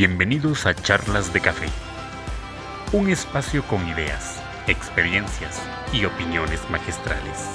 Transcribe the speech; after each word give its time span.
Bienvenidos 0.00 0.64
a 0.64 0.76
Charlas 0.76 1.32
de 1.32 1.40
Café, 1.40 1.66
un 2.92 3.10
espacio 3.10 3.64
con 3.64 3.84
ideas, 3.88 4.40
experiencias 4.68 5.60
y 5.92 6.04
opiniones 6.04 6.60
magistrales. 6.70 7.48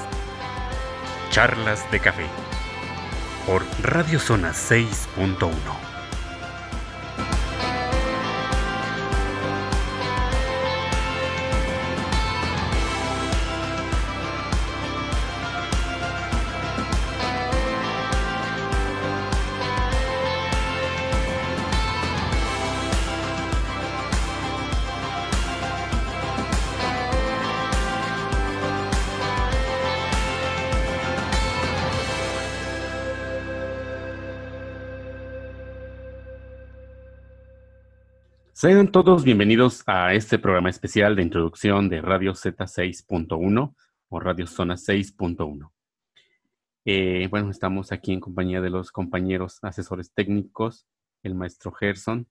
Charlas 1.29 1.89
de 1.89 2.01
Café 2.01 2.25
por 3.47 3.63
Radio 3.81 4.19
Zona 4.19 4.51
6.1. 4.51 5.92
Sean 38.55 38.91
todos 38.91 39.23
bienvenidos 39.23 39.83
a 39.87 40.13
este 40.13 40.37
programa 40.37 40.69
especial 40.69 41.15
de 41.15 41.23
introducción 41.23 41.89
de 41.89 42.01
Radio 42.01 42.33
Z6.1 42.33 43.75
o 44.09 44.19
Radio 44.19 44.45
Zona 44.45 44.75
6.1. 44.75 45.71
Eh, 46.85 47.27
bueno, 47.31 47.49
estamos 47.49 47.91
aquí 47.91 48.13
en 48.13 48.19
compañía 48.19 48.61
de 48.61 48.69
los 48.69 48.91
compañeros 48.91 49.57
asesores 49.63 50.13
técnicos, 50.13 50.85
el 51.23 51.33
maestro 51.33 51.71
Gerson. 51.71 52.27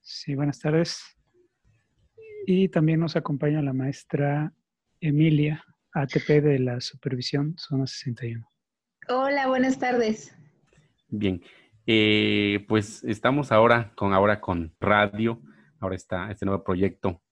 Sí, 0.00 0.34
buenas 0.34 0.60
tardes. 0.60 1.02
Y 2.46 2.70
también 2.70 2.98
nos 2.98 3.14
acompaña 3.14 3.60
la 3.60 3.74
maestra 3.74 4.54
Emilia, 4.98 5.62
ATP 5.92 6.42
de 6.42 6.58
la 6.58 6.80
Supervisión 6.80 7.54
Zona 7.58 7.86
61. 7.86 8.48
Hola, 9.10 9.46
buenas 9.46 9.78
tardes. 9.78 10.34
Bien, 11.08 11.42
eh, 11.86 12.64
pues 12.66 13.04
estamos 13.04 13.52
ahora 13.52 13.92
con 13.94 14.14
ahora 14.14 14.40
con 14.40 14.74
radio 14.80 15.42
ahora 15.80 15.96
está 15.96 16.30
este 16.30 16.46
nuevo 16.46 16.62
proyecto 16.62 17.22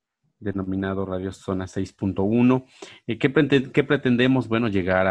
denominado 0.40 1.04
Radio 1.04 1.32
Zona 1.32 1.66
6.1. 1.66 2.64
Eh, 3.06 3.18
¿qué, 3.18 3.84
pretendemos? 3.84 4.48
Bueno, 4.48 4.68
llegar 4.68 5.06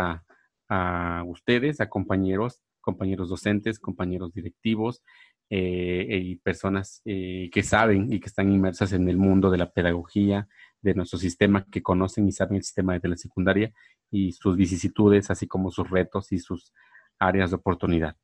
a, 0.69 1.23
ustedes, 1.25 1.79
a 1.79 1.89
compañeros, 1.89 2.61
compañeros 2.81 3.29
docentes, 3.29 3.79
compañeros 3.79 4.33
directivos 4.33 5.01
eh, 5.49 6.19
y 6.23 6.35
personas 6.37 7.01
eh, 7.05 7.49
que 7.53 7.63
saben 7.63 8.11
y 8.11 8.19
que 8.19 8.27
están 8.27 8.51
inmersas 8.51 8.91
en 8.91 9.07
el 9.07 9.17
mundo 9.17 9.49
de 9.49 9.57
la 9.59 9.71
pedagogía, 9.71 10.47
de 10.81 10.93
nuestro 10.93 11.19
sistema, 11.19 11.65
que 11.71 11.81
conocen 11.81 12.27
y 12.27 12.31
saben 12.31 12.57
el 12.57 12.63
sistema 12.63 12.93
de 12.93 12.99
telesecundaria 12.99 13.71
y 14.11 14.33
sus 14.33 14.55
vicisitudes, 14.57 15.31
así 15.31 15.47
como 15.47 15.71
sus 15.71 15.89
retos 15.89 16.31
y 16.31 16.39
sus 16.39 16.73
áreas 17.19 17.51
de 17.51 17.57
oportunidad. 17.57 18.15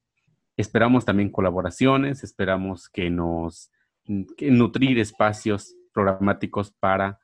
Esperamos 0.56 1.06
también 1.06 1.32
colaboraciones, 1.32 2.24
esperamos 2.24 2.90
que 2.90 3.10
nos 3.10 3.72
nutrir 4.06 5.00
espacios 5.00 5.76
programáticos 5.94 6.72
para 6.72 7.20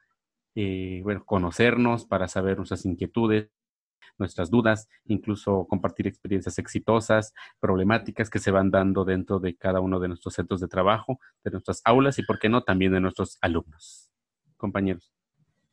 eh, 0.55 1.01
bueno, 1.03 1.23
conocernos, 1.25 2.05
para 2.05 2.27
saber 2.27 2.57
nuestras 2.57 2.85
inquietudes, 2.85 3.49
nuestras 4.17 4.49
dudas, 4.49 4.87
incluso 5.05 5.65
compartir 5.67 6.07
experiencias 6.07 6.59
exitosas, 6.59 7.33
problemáticas 7.59 8.29
que 8.29 8.39
se 8.39 8.51
van 8.51 8.69
dando 8.69 9.05
dentro 9.05 9.39
de 9.39 9.55
cada 9.55 9.79
uno 9.79 9.99
de 9.99 10.09
nuestros 10.09 10.33
centros 10.33 10.59
de 10.59 10.67
trabajo, 10.67 11.19
de 11.43 11.51
nuestras 11.51 11.81
aulas 11.85 12.19
y, 12.19 12.23
por 12.23 12.39
qué 12.39 12.49
no, 12.49 12.63
también 12.63 12.91
de 12.91 12.99
nuestros 12.99 13.37
alumnos. 13.41 14.11
Compañeros. 14.57 15.11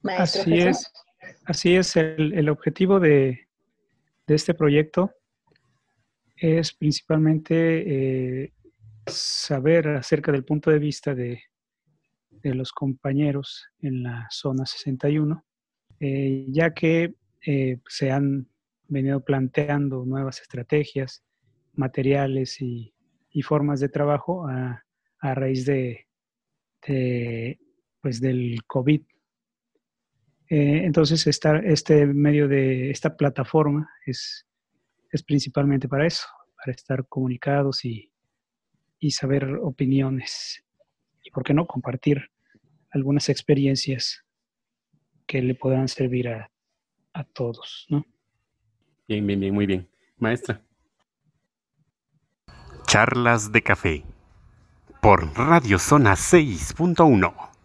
así 0.05 0.55
es, 0.55 0.93
así 1.45 1.75
es. 1.75 1.97
El, 1.97 2.49
objetivo 2.49 3.01
de, 3.01 3.49
este 4.29 4.55
proyecto 4.55 5.13
es 6.37 6.73
principalmente 6.73 8.45
eh, 8.45 8.53
saber 9.07 9.89
acerca 9.89 10.33
del 10.33 10.45
punto 10.45 10.71
de 10.71 10.79
vista 10.79 11.15
de, 11.15 11.43
los 12.43 12.71
compañeros 12.71 13.67
en 13.81 14.05
la 14.05 14.29
zona 14.31 14.67
61, 14.67 15.45
eh, 15.99 16.47
ya 16.49 16.73
que 16.73 17.17
eh, 17.45 17.79
se 17.89 18.13
han 18.13 18.49
venido 18.87 19.25
planteando 19.25 20.05
nuevas 20.05 20.41
estrategias, 20.41 21.25
materiales 21.73 22.61
y, 22.61 22.93
formas 23.43 23.81
de 23.81 23.91
trabajo 23.91 24.47
a, 24.49 24.83
raíz 25.21 25.67
de, 25.67 26.07
pues 28.01 28.21
del 28.21 28.61
COVID. 28.67 29.03
Eh, 30.49 30.83
entonces, 30.85 31.27
este 31.27 32.07
medio 32.07 32.49
de 32.49 32.91
esta 32.91 33.15
plataforma 33.15 33.91
es, 34.07 34.47
es 35.11 35.23
principalmente 35.23 35.87
para 35.87 36.07
eso, 36.07 36.27
para 36.57 36.73
estar 36.73 37.07
comunicados 37.09 37.85
y, 37.85 38.11
y 38.99 39.11
saber 39.13 39.57
opiniones 39.63 40.65
y, 41.23 41.31
¿por 41.31 41.45
qué 41.45 41.55
no?, 41.55 41.67
compartir 41.67 42.31
algunas 42.91 43.29
experiencias 43.29 44.25
que 45.27 45.43
le 45.43 45.55
puedan 45.55 45.89
servir 45.89 46.29
a, 46.29 46.51
a 47.13 47.25
todos, 47.25 47.87
¿no? 47.89 48.05
Bien, 49.09 49.27
bien, 49.27 49.41
bien, 49.41 49.55
muy 49.55 49.67
bien. 49.67 49.89
Maestra. 50.19 50.63
Charlas 52.87 53.53
de 53.53 53.63
café 53.63 54.05
por 55.03 55.37
Radio 55.37 55.79
Zona 55.79 56.13
6.1. 56.15 57.56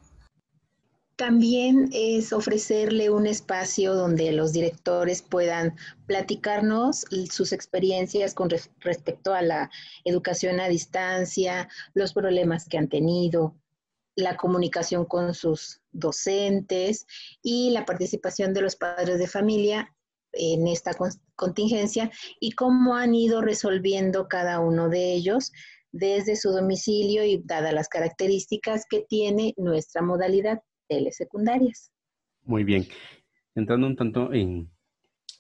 También 1.22 1.92
es 1.94 2.34
ofrecerle 2.34 3.12
un 3.12 3.28
espacio 3.28 3.94
donde 3.94 4.32
los 4.32 4.54
directores 4.54 5.22
puedan 5.22 5.76
platicarnos 6.08 7.06
sus 7.30 7.54
experiencias 7.54 8.34
con 8.34 8.50
respecto 8.50 9.32
a 9.36 9.44
la 9.44 9.70
educación 10.04 10.60
a 10.60 10.68
distancia, 10.68 11.70
los 11.94 12.14
problemas 12.14 12.68
que 12.68 12.80
han 12.80 12.90
tenido, 12.90 13.56
la 14.16 14.36
comunicación 14.36 15.06
con 15.06 15.36
sus 15.36 15.84
docentes 15.92 17.06
y 17.44 17.70
la 17.70 17.86
participación 17.86 18.56
de 18.56 18.62
los 18.62 18.76
padres 18.76 19.20
de 19.20 19.28
familia 19.28 19.94
en 20.32 20.66
esta 20.66 20.94
contingencia 21.36 22.10
y 22.40 22.54
cómo 22.54 22.96
han 22.96 23.14
ido 23.14 23.42
resolviendo 23.42 24.28
cada 24.28 24.60
uno 24.60 24.90
de 24.90 25.14
ellos 25.14 25.52
desde 25.92 26.36
su 26.36 26.50
domicilio 26.50 27.24
y 27.24 27.44
dadas 27.46 27.76
las 27.76 27.90
características 27.90 28.86
que 28.90 29.02
tiene 29.08 29.54
nuestra 29.56 30.02
modalidad 30.02 30.64
secundarias. 31.12 31.92
Muy 32.44 32.64
bien. 32.64 32.86
Entrando 33.56 33.88
un 33.88 33.96
tanto 33.96 34.34
en, 34.34 34.70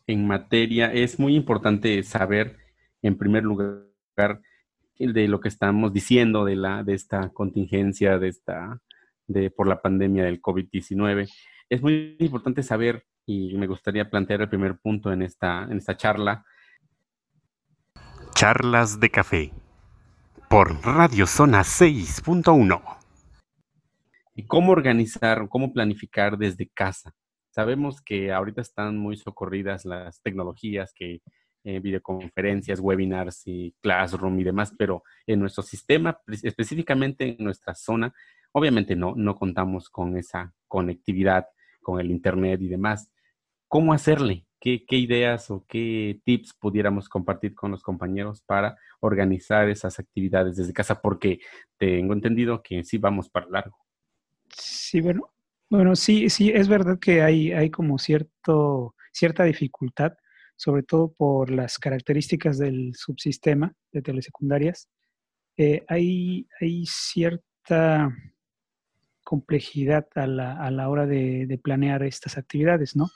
materia, 0.08 0.92
es 0.92 1.20
muy 1.20 1.36
importante 1.36 2.04
saber, 2.04 2.58
en 3.02 3.18
primer 3.18 3.44
lugar, 3.44 4.42
de 4.98 5.28
lo 5.28 5.40
que 5.40 5.48
estamos 5.48 5.94
diciendo 5.94 6.44
de 6.44 6.58
la 6.58 6.84
de 6.84 6.94
esta 6.94 7.30
contingencia 7.30 8.20
de 8.20 8.28
esta 8.28 8.82
de 9.26 9.50
por 9.50 9.68
la 9.68 9.82
pandemia 9.82 10.26
del 10.26 10.42
COVID-19. 10.42 11.32
Es 11.70 11.82
muy 11.82 12.18
importante 12.20 12.62
saber 12.62 13.06
y 13.26 13.56
me 13.56 13.68
gustaría 13.68 14.10
plantear 14.10 14.42
el 14.42 14.50
primer 14.50 14.78
punto 14.80 15.12
en 15.14 15.22
esta 15.22 15.64
en 15.64 15.78
esta 15.78 15.96
charla. 15.96 16.46
Charlas 18.36 19.00
de 19.00 19.10
café 19.10 19.54
por 20.50 20.86
Radio 20.86 21.26
Zona 21.26 21.62
6.1 21.62 23.01
y 24.34 24.46
cómo 24.46 24.72
organizar, 24.72 25.48
cómo 25.50 25.74
planificar 25.74 26.38
desde 26.38 26.70
casa. 26.70 27.14
Sabemos 27.50 28.02
que 28.02 28.32
ahorita 28.32 28.62
están 28.62 28.98
muy 28.98 29.18
socorridas 29.18 29.86
las 29.86 30.22
tecnologías, 30.22 30.94
que 30.94 31.22
eh, 31.64 31.80
videoconferencias, 31.80 32.80
webinars 32.80 33.44
y 33.46 33.76
classroom 33.82 34.40
y 34.40 34.44
demás, 34.44 34.74
pero 34.78 35.04
en 35.28 35.40
nuestro 35.40 35.62
sistema, 35.62 36.20
específicamente 36.28 37.36
en 37.38 37.44
nuestra 37.44 37.76
zona, 37.76 38.14
obviamente 38.52 38.96
no, 38.96 39.14
no 39.16 39.36
contamos 39.36 39.90
con 39.90 40.18
esa 40.18 40.54
conectividad, 40.68 41.48
con 41.82 42.00
el 42.00 42.10
Internet 42.10 42.62
y 42.62 42.68
demás. 42.68 43.12
¿Cómo 43.68 43.94
hacerle? 43.94 44.48
¿Qué, 44.60 44.86
¿Qué, 44.88 44.96
ideas 44.96 45.52
o 45.52 45.66
qué 45.68 46.20
tips 46.24 46.54
pudiéramos 46.60 47.10
compartir 47.10 47.54
con 47.54 47.72
los 47.72 47.84
compañeros 47.84 48.42
para 48.42 48.78
organizar 49.00 49.70
esas 49.70 50.00
actividades 50.00 50.56
desde 50.56 50.74
casa? 50.74 51.02
Porque 51.02 51.40
tengo 51.78 52.14
entendido 52.14 52.64
que 52.64 52.84
sí 52.84 52.98
vamos 52.98 53.30
para 53.30 53.50
largo. 53.50 53.81
Sí, 54.58 55.02
bueno, 55.02 55.32
bueno, 55.72 55.96
sí, 55.96 56.30
sí, 56.30 56.50
es 56.50 56.68
verdad 56.68 57.00
que 57.00 57.22
hay, 57.22 57.53
hay 57.53 57.70
como 57.70 57.98
cierto, 57.98 58.94
cierta 59.14 59.46
dificultad, 59.46 60.12
sobre 60.58 60.84
todo 60.84 61.14
por 61.14 61.50
las 61.50 61.80
características 61.80 62.58
del 62.58 62.94
subsistema 62.94 63.74
de 63.94 64.02
telesecundarias. 64.02 64.90
Eh, 65.56 65.86
hay, 65.88 66.46
hay 66.59 66.86
cierta 66.86 68.14
complejidad 69.24 70.08
a 70.16 70.28
la, 70.28 70.62
a 70.62 70.72
la 70.72 70.90
hora 70.90 71.06
de, 71.06 71.58
planear 71.64 72.04
estas 72.04 72.38
actividades, 72.38 72.97
¿no? 72.97 73.09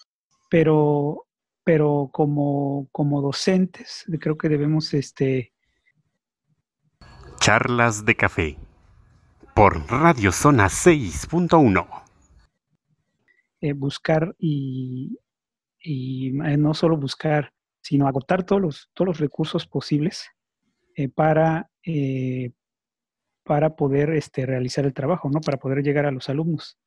Pero, 0.50 1.28
pero 1.66 2.10
como, 2.14 2.88
como 2.94 3.22
docentes, 3.22 4.06
creo 4.20 4.38
que 4.38 4.48
debemos 4.48 4.94
este... 4.94 5.52
Charlas 7.42 8.06
de 8.06 8.16
café 8.16 8.58
por 9.56 9.90
Radio 9.90 10.34
Zona 10.34 10.66
6.1. 10.66 11.88
Eh, 13.62 13.72
buscar 13.72 14.36
y, 14.38 15.18
eh, 15.80 16.58
no 16.58 16.74
solo 16.74 16.98
buscar, 16.98 17.54
sino 17.82 18.06
agotar 18.06 18.44
todos 18.44 18.62
los, 18.62 18.90
todos 18.94 19.08
los 19.08 19.20
recursos 19.20 19.66
posibles 19.66 20.30
eh, 20.98 21.08
para, 21.08 21.70
para 23.44 23.78
poder 23.78 24.10
este, 24.10 24.46
realizar 24.46 24.84
el 24.84 24.94
trabajo, 24.94 25.30
¿no? 25.30 25.40
Para 25.40 25.58
poder 25.58 25.82
llegar 25.84 26.06
a 26.06 26.12
los 26.12 26.28
alumnos. 26.28 26.78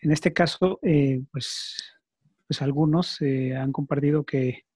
En 0.00 0.12
este 0.12 0.32
caso, 0.32 0.78
pues, 1.32 1.98
pues 2.46 2.62
algunos 2.62 3.18
han 3.20 3.72
compartido 3.72 4.24
que, 4.24 4.66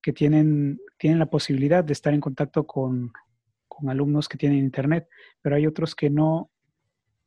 que 0.00 0.12
tienen, 0.12 0.78
tienen 0.96 1.18
la 1.18 1.26
posibilidad 1.26 1.82
de 1.82 1.92
estar 1.92 2.14
en 2.14 2.20
contacto 2.20 2.64
con, 2.68 3.12
con 3.76 3.90
alumnos 3.90 4.28
que 4.28 4.38
tienen 4.38 4.58
internet, 4.58 5.08
pero 5.42 5.56
hay 5.56 5.66
otros 5.66 5.94
que 5.94 6.08
no, 6.08 6.50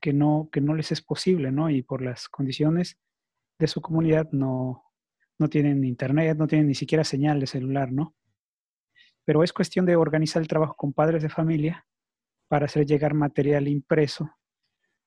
que 0.02 0.14
no, 0.14 0.50
que 0.52 0.62
no 0.62 0.74
les 0.74 0.92
es 0.92 1.02
posible, 1.02 1.52
¿no? 1.52 1.70
Y 1.70 1.84
por 1.84 2.02
las 2.02 2.28
condiciones 2.28 2.98
de 3.60 3.68
su 3.68 3.82
comunidad 3.82 4.30
no, 4.32 4.84
no 5.38 5.48
tienen 5.48 5.84
internet, 5.84 6.38
no 6.38 6.48
tienen 6.48 6.68
ni 6.68 6.76
siquiera 6.76 7.04
señal 7.04 7.40
de 7.40 7.48
celular, 7.48 7.92
¿no? 7.92 8.16
Pero 9.26 9.44
es 9.44 9.54
cuestión 9.54 9.86
de 9.86 9.96
organizar 9.96 10.42
el 10.42 10.48
trabajo 10.48 10.76
con 10.76 10.94
padres 10.94 11.22
de 11.22 11.30
familia 11.30 11.86
para 12.48 12.66
hacer 12.66 12.86
llegar 12.86 13.14
material 13.14 13.68
impreso. 13.68 14.30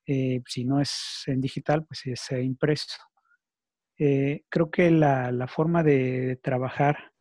Eh, 0.06 0.42
si 0.46 0.64
no 0.64 0.80
es 0.80 1.24
en 1.26 1.40
digital, 1.40 1.84
pues 1.84 2.06
es 2.06 2.30
impreso. 2.30 2.98
Eh, 3.98 4.44
creo 4.48 4.70
que 4.70 4.90
la, 4.90 5.32
la 5.32 5.48
forma 5.48 5.82
de 5.82 6.38
trabajar 6.42 7.12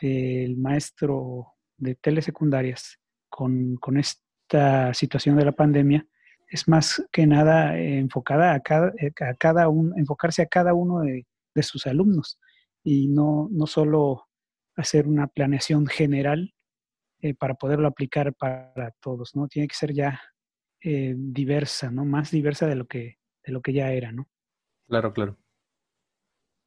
del 0.00 0.56
maestro 0.56 1.54
de 1.76 1.94
telesecundarias 1.94 2.98
con, 3.28 3.76
con 3.76 3.98
esta 3.98 4.92
situación 4.94 5.36
de 5.36 5.44
la 5.44 5.52
pandemia 5.52 6.06
es 6.48 6.66
más 6.66 7.04
que 7.12 7.26
nada 7.26 7.78
enfocada 7.78 8.54
a 8.54 8.60
cada, 8.60 8.92
a 9.20 9.34
cada 9.34 9.68
uno, 9.68 9.94
enfocarse 9.96 10.42
a 10.42 10.46
cada 10.46 10.74
uno 10.74 11.00
de, 11.00 11.26
sus 11.60 11.88
alumnos 11.88 12.38
y 12.84 13.08
no, 13.08 13.48
no 13.50 13.66
solo 13.66 14.28
hacer 14.76 15.08
una 15.08 15.26
planeación 15.26 15.88
general 15.88 16.54
eh, 17.20 17.34
para 17.34 17.54
poderlo 17.54 17.88
aplicar 17.88 18.32
para 18.32 18.94
todos, 19.00 19.34
¿no? 19.34 19.48
Tiene 19.48 19.66
que 19.66 19.74
ser 19.74 19.92
ya 19.92 20.20
eh, 20.80 21.16
diversa, 21.16 21.90
¿no? 21.90 22.04
Más 22.04 22.30
diversa 22.30 22.68
de 22.68 22.76
lo 22.76 22.86
que, 22.86 23.18
de 23.44 23.52
lo 23.52 23.60
que 23.60 23.72
ya 23.72 23.90
era, 23.90 24.12
¿no? 24.12 24.28
Claro, 24.86 25.12
claro. 25.12 25.36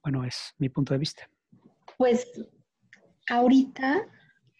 Bueno, 0.04 0.26
es 0.26 0.54
mi 0.58 0.68
punto 0.68 0.94
de 0.94 1.00
vista. 1.00 1.30
Pues 1.98 2.28
ahorita 3.30 4.10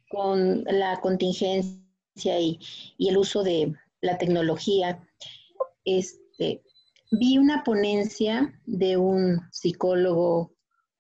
con 0.08 0.64
la 0.64 1.02
contingencia 1.02 1.81
y, 2.16 2.60
el 3.00 3.18
uso 3.18 3.44
de 3.44 3.74
la 4.02 4.18
tecnología, 4.18 5.00
este, 5.86 6.64
vi 7.12 7.38
una 7.38 7.64
ponencia 7.64 8.60
de 8.66 8.98
un 8.98 9.42
psicólogo 9.52 10.54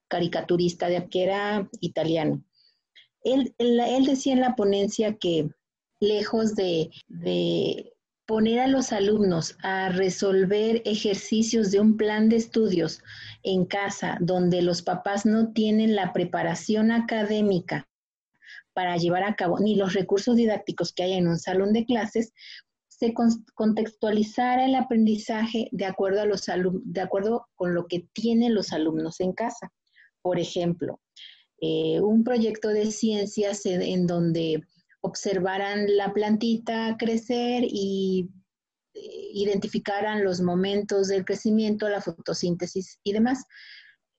caricaturista 0.07 0.87
de, 0.87 1.07
que 1.07 1.23
era 1.23 1.69
italiano. 1.79 2.43
Él, 3.23 3.53
él, 3.57 4.05
decía 4.05 4.33
en 4.33 4.41
la 4.41 4.55
ponencia 4.55 5.17
que 5.17 5.49
lejos 5.99 6.55
de, 6.55 6.89
de 7.07 7.93
poner 8.25 8.59
a 8.61 8.67
los 8.67 8.91
alumnos 8.91 9.57
a 9.61 9.89
resolver 9.89 10.81
ejercicios 10.85 11.71
de 11.71 11.79
un 11.79 11.97
plan 11.97 12.29
de 12.29 12.37
estudios 12.37 13.03
en 13.43 13.65
casa, 13.65 14.17
donde 14.21 14.61
los 14.63 14.81
papás 14.81 15.25
no 15.25 15.53
tienen 15.53 15.95
la 15.95 16.13
preparación 16.13 16.91
académica 16.91 17.87
para 18.73 18.97
llevar 18.97 19.23
a 19.23 19.35
cabo, 19.35 19.59
ni 19.59 19.75
los 19.75 19.93
recursos 19.93 20.35
didácticos 20.35 20.93
que 20.93 21.03
hay 21.03 21.13
en 21.13 21.27
un 21.27 21.39
salón 21.39 21.73
de 21.73 21.85
clases, 21.85 22.33
se 23.01 23.13
contextualizara 23.55 24.65
el 24.65 24.75
aprendizaje 24.75 25.69
de 25.71 25.85
acuerdo, 25.85 26.21
a 26.21 26.25
los 26.25 26.45
de 26.45 27.01
acuerdo 27.01 27.47
con 27.55 27.73
lo 27.73 27.87
que 27.87 28.07
tienen 28.13 28.53
los 28.53 28.73
alumnos 28.73 29.19
en 29.21 29.33
casa. 29.33 29.71
Por 30.21 30.39
ejemplo, 30.39 31.01
eh, 31.61 31.99
un 31.99 32.23
proyecto 32.23 32.67
de 32.69 32.91
ciencias 32.91 33.65
en, 33.65 34.05
donde 34.05 34.61
observaran 35.01 35.97
la 35.97 36.13
plantita 36.13 36.95
crecer 36.99 37.63
y 37.65 38.29
eh, 38.93 38.99
identificaran 39.33 40.23
los 40.23 40.41
momentos 40.41 41.07
del 41.07 41.25
crecimiento, 41.25 41.89
la 41.89 42.01
fotosíntesis 42.01 42.99
y 43.03 43.13
demás. 43.13 43.45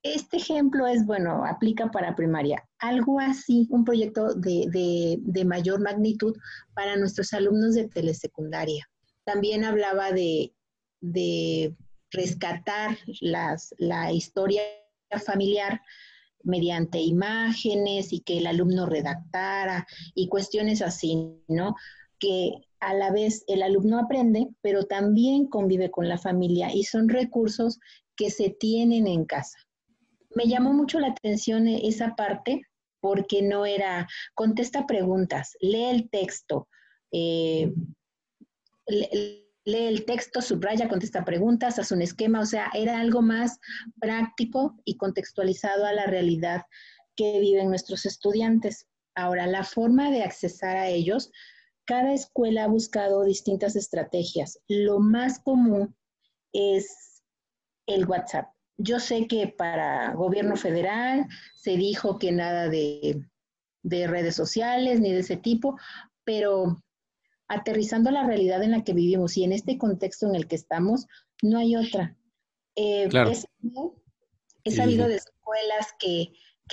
Este 0.03 0.37
ejemplo 0.37 0.85
es, 0.85 1.05
bueno, 1.05 1.45
aplica 1.45 1.89
para 1.89 2.15
primaria. 2.15 2.67
Algo 2.79 3.19
así, 3.19 3.67
un 3.69 3.85
proyecto 3.85 4.33
de, 4.35 5.45
mayor 5.45 5.81
magnitud 5.81 6.37
para 6.73 6.97
nuestros 6.97 7.33
alumnos 7.33 7.73
de 7.75 7.87
telesecundaria. 7.87 8.87
También 9.23 9.63
hablaba 9.63 10.11
de, 10.11 10.53
rescatar 12.11 12.97
la 13.21 14.11
historia 14.11 14.61
familiar 15.25 15.81
mediante 16.43 16.99
imágenes 16.99 18.13
y 18.13 18.19
que 18.19 18.37
el 18.37 18.47
alumno 18.47 18.85
redactara 18.85 19.87
y 20.13 20.27
cuestiones 20.27 20.81
así, 20.81 21.41
¿no? 21.47 21.75
Que 22.19 22.51
a 22.79 22.93
la 22.93 23.11
vez 23.11 23.43
el 23.47 23.63
alumno 23.63 23.97
aprende, 23.99 24.49
pero 24.61 24.85
también 24.85 25.47
convive 25.47 25.89
con 25.89 26.09
la 26.09 26.17
familia 26.17 26.73
y 26.73 26.83
son 26.83 27.09
recursos 27.09 27.79
que 28.15 28.29
se 28.29 28.49
tienen 28.49 29.07
en 29.07 29.25
casa. 29.25 29.57
Me 30.35 30.45
llamó 30.45 30.73
mucho 30.73 30.99
la 30.99 31.09
atención 31.09 31.67
esa 31.67 32.15
parte 32.15 32.61
porque 32.99 33.41
no 33.41 33.65
era, 33.65 34.07
contesta 34.33 34.87
preguntas, 34.87 35.57
lee 35.59 35.89
el 35.89 36.09
texto, 36.09 36.69
eh, 37.11 37.73
lee, 38.87 39.43
el 39.65 40.05
texto, 40.05 40.41
subraya, 40.41 40.87
contesta 40.87 41.25
preguntas, 41.25 41.79
hace 41.79 41.93
un 41.93 42.01
esquema, 42.01 42.39
o 42.39 42.45
sea, 42.45 42.69
era 42.73 42.99
algo 42.99 43.21
más 43.21 43.59
práctico 43.99 44.79
y 44.85 44.95
contextualizado 44.95 45.85
a 45.85 45.93
la 45.93 46.05
realidad 46.05 46.63
que 47.15 47.39
viven 47.39 47.67
nuestros 47.67 48.05
estudiantes. 48.05 48.87
Ahora, 49.15 49.47
la 49.47 49.63
forma 49.63 50.09
de 50.09 50.23
accesar 50.23 50.77
a 50.77 50.87
ellos, 50.87 51.29
cada 51.85 52.13
escuela 52.13 52.63
ha 52.63 52.67
buscado 52.67 53.23
distintas 53.23 53.75
estrategias. 53.75 54.59
Lo 54.67 54.99
más 54.99 55.39
común 55.39 55.95
es 56.53 57.21
el 57.85 58.05
WhatsApp. 58.05 58.47
Yo 58.77 58.99
sé 58.99 59.27
que 59.27 59.47
para 59.47 60.13
gobierno 60.13 60.55
federal 60.55 61.27
se 61.55 61.77
dijo 61.77 62.17
que 62.17 62.31
nada 62.31 62.69
de, 62.69 63.23
redes 63.83 64.35
sociales 64.35 64.99
ni 64.99 65.11
de 65.11 65.19
ese 65.19 65.37
tipo, 65.37 65.77
pero 66.23 66.81
aterrizando 67.47 68.09
la 68.09 68.25
realidad 68.25 68.63
en 68.63 68.71
la 68.71 68.83
que 68.83 68.93
vivimos 68.93 69.37
y 69.37 69.43
en 69.43 69.51
este 69.51 69.77
contexto 69.77 70.27
en 70.27 70.35
el 70.35 70.47
que 70.47 70.55
estamos, 70.55 71.07
no 71.41 71.59
hay 71.59 71.75
otra. 71.75 72.17
Eh, 72.75 73.09
he, 74.63 74.71
sabido 74.71 75.07
de 75.07 75.15
escuelas 75.15 75.93
que, 75.99 76.31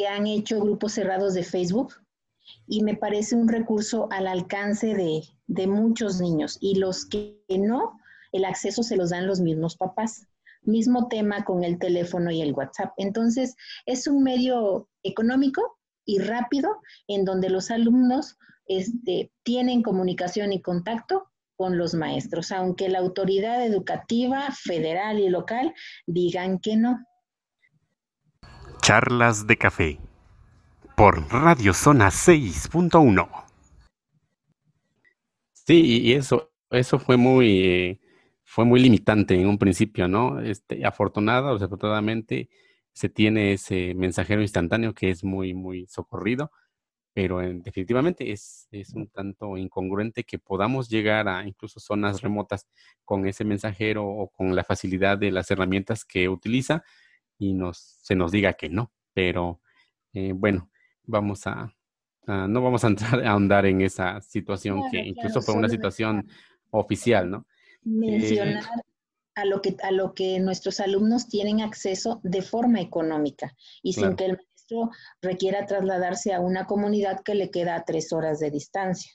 han 0.09 0.27
hecho 0.27 0.61
grupos 0.61 0.93
cerrados 0.93 1.35
de 1.35 1.43
Facebook 1.43 1.93
y 2.67 2.83
me 2.83 2.97
parece 2.97 3.37
un 3.37 3.49
recurso 3.49 4.09
al 4.11 4.27
alcance 4.27 4.95
de, 4.95 5.21
de 5.47 5.67
muchos 5.67 6.23
niños 6.23 6.57
y 6.59 6.77
los 6.77 7.05
que 7.05 7.43
no, 7.51 8.01
el 8.33 8.47
acceso 8.47 8.83
se 8.83 8.97
los 8.97 9.11
dan 9.11 9.27
los 9.27 9.41
mismos 9.41 9.77
papás. 9.77 10.30
Mismo 10.63 11.09
tema 11.09 11.45
con 11.45 11.65
el 11.65 11.79
teléfono 11.79 12.31
y 12.31 12.43
el 12.43 12.53
WhatsApp. 12.53 12.93
Entonces, 12.97 13.57
es 13.87 14.07
un 14.07 14.23
medio 14.23 14.89
económico 15.03 15.79
y 16.05 16.19
rápido 16.19 16.81
en 17.09 17.25
donde 17.25 17.51
los 17.51 17.71
alumnos 17.71 18.37
este, 18.67 19.33
tienen 19.43 19.83
comunicación 19.83 20.53
y 20.53 20.63
contacto 20.63 21.31
con 21.57 21.77
los 21.77 21.95
maestros, 21.95 22.53
aunque 22.53 22.89
la 22.89 23.01
autoridad 23.01 23.65
educativa 23.67 24.49
federal 24.53 25.19
y 25.19 25.29
local 25.29 25.75
digan 26.07 26.59
que 26.59 26.77
no. 26.77 27.05
Charlas 28.81 29.47
de 29.47 29.57
café 29.59 29.99
por 30.97 31.31
Radio 31.33 31.75
Zona 31.75 32.09
6.1. 32.09 33.29
Sí, 35.53 36.03
y 36.03 36.13
eso, 36.13 36.51
eso 36.71 36.99
fue 36.99 37.17
muy, 37.17 37.63
eh, 37.63 38.01
fue 38.51 38.65
muy 38.65 38.81
limitante 38.81 39.41
en 39.41 39.47
un 39.47 39.59
principio, 39.59 40.09
¿no? 40.09 40.41
Este, 40.41 40.85
afortunada 40.85 41.53
o 41.53 41.55
desafortunadamente 41.55 42.49
se 42.93 43.09
tiene 43.09 43.53
ese 43.53 43.95
mensajero 43.95 44.43
instantáneo 44.43 44.93
que 44.93 45.11
es 45.11 45.23
muy, 45.23 45.55
muy 45.55 45.87
socorrido, 45.87 46.51
pero 47.13 47.39
definitivamente 47.39 48.33
es, 48.33 48.67
es, 48.73 48.93
un 48.95 49.07
tanto 49.07 49.57
incongruente 49.57 50.25
que 50.25 50.41
podamos 50.41 50.89
llegar 50.89 51.29
a 51.29 51.47
incluso 51.47 51.79
zonas 51.79 52.23
remotas 52.23 52.67
con 53.05 53.25
ese 53.25 53.45
mensajero 53.45 54.05
o 54.05 54.29
con 54.31 54.57
la 54.57 54.65
facilidad 54.65 55.17
de 55.17 55.31
las 55.31 55.49
herramientas 55.53 56.05
que 56.05 56.29
utiliza 56.29 56.83
y 57.39 57.55
nos, 57.55 57.79
se 58.03 58.17
nos 58.17 58.33
diga 58.33 58.55
que 58.55 58.69
no. 58.69 58.91
Pero 59.15 59.61
eh, 60.13 60.33
bueno, 60.35 60.71
vamos 61.05 61.47
a, 61.47 61.73
no 62.27 62.63
vamos 62.63 62.83
a 62.83 62.89
entrar 62.89 63.21
a 63.25 63.31
ahondar 63.31 63.67
en 63.67 63.83
esa 63.83 64.21
situación 64.23 64.91
que 64.91 64.99
incluso 64.99 65.41
fue 65.41 65.55
una 65.55 65.69
situación 65.69 66.27
oficial, 66.71 67.31
¿no? 67.31 67.47
Mencionar 67.83 68.65
a 69.35 69.45
lo 69.45 69.63
que 69.63 69.77
a 69.83 69.91
lo 69.91 70.15
que 70.15 70.39
nuestros 70.41 70.81
alumnos 70.81 71.29
tienen 71.29 71.61
acceso 71.61 72.21
de 72.23 72.43
forma 72.43 72.81
económica 72.81 73.55
y 73.83 73.95
sin 73.95 74.17
que 74.17 74.27
el 74.27 74.37
maestro 74.37 74.91
requiera 75.23 75.67
trasladarse 75.67 76.35
a 76.35 76.41
una 76.41 76.67
comunidad 76.67 77.23
que 77.25 77.35
le 77.35 77.51
queda 77.51 77.77
a 77.77 77.85
tres 77.85 78.13
horas 78.13 78.41
de 78.41 78.51
distancia. 78.51 79.13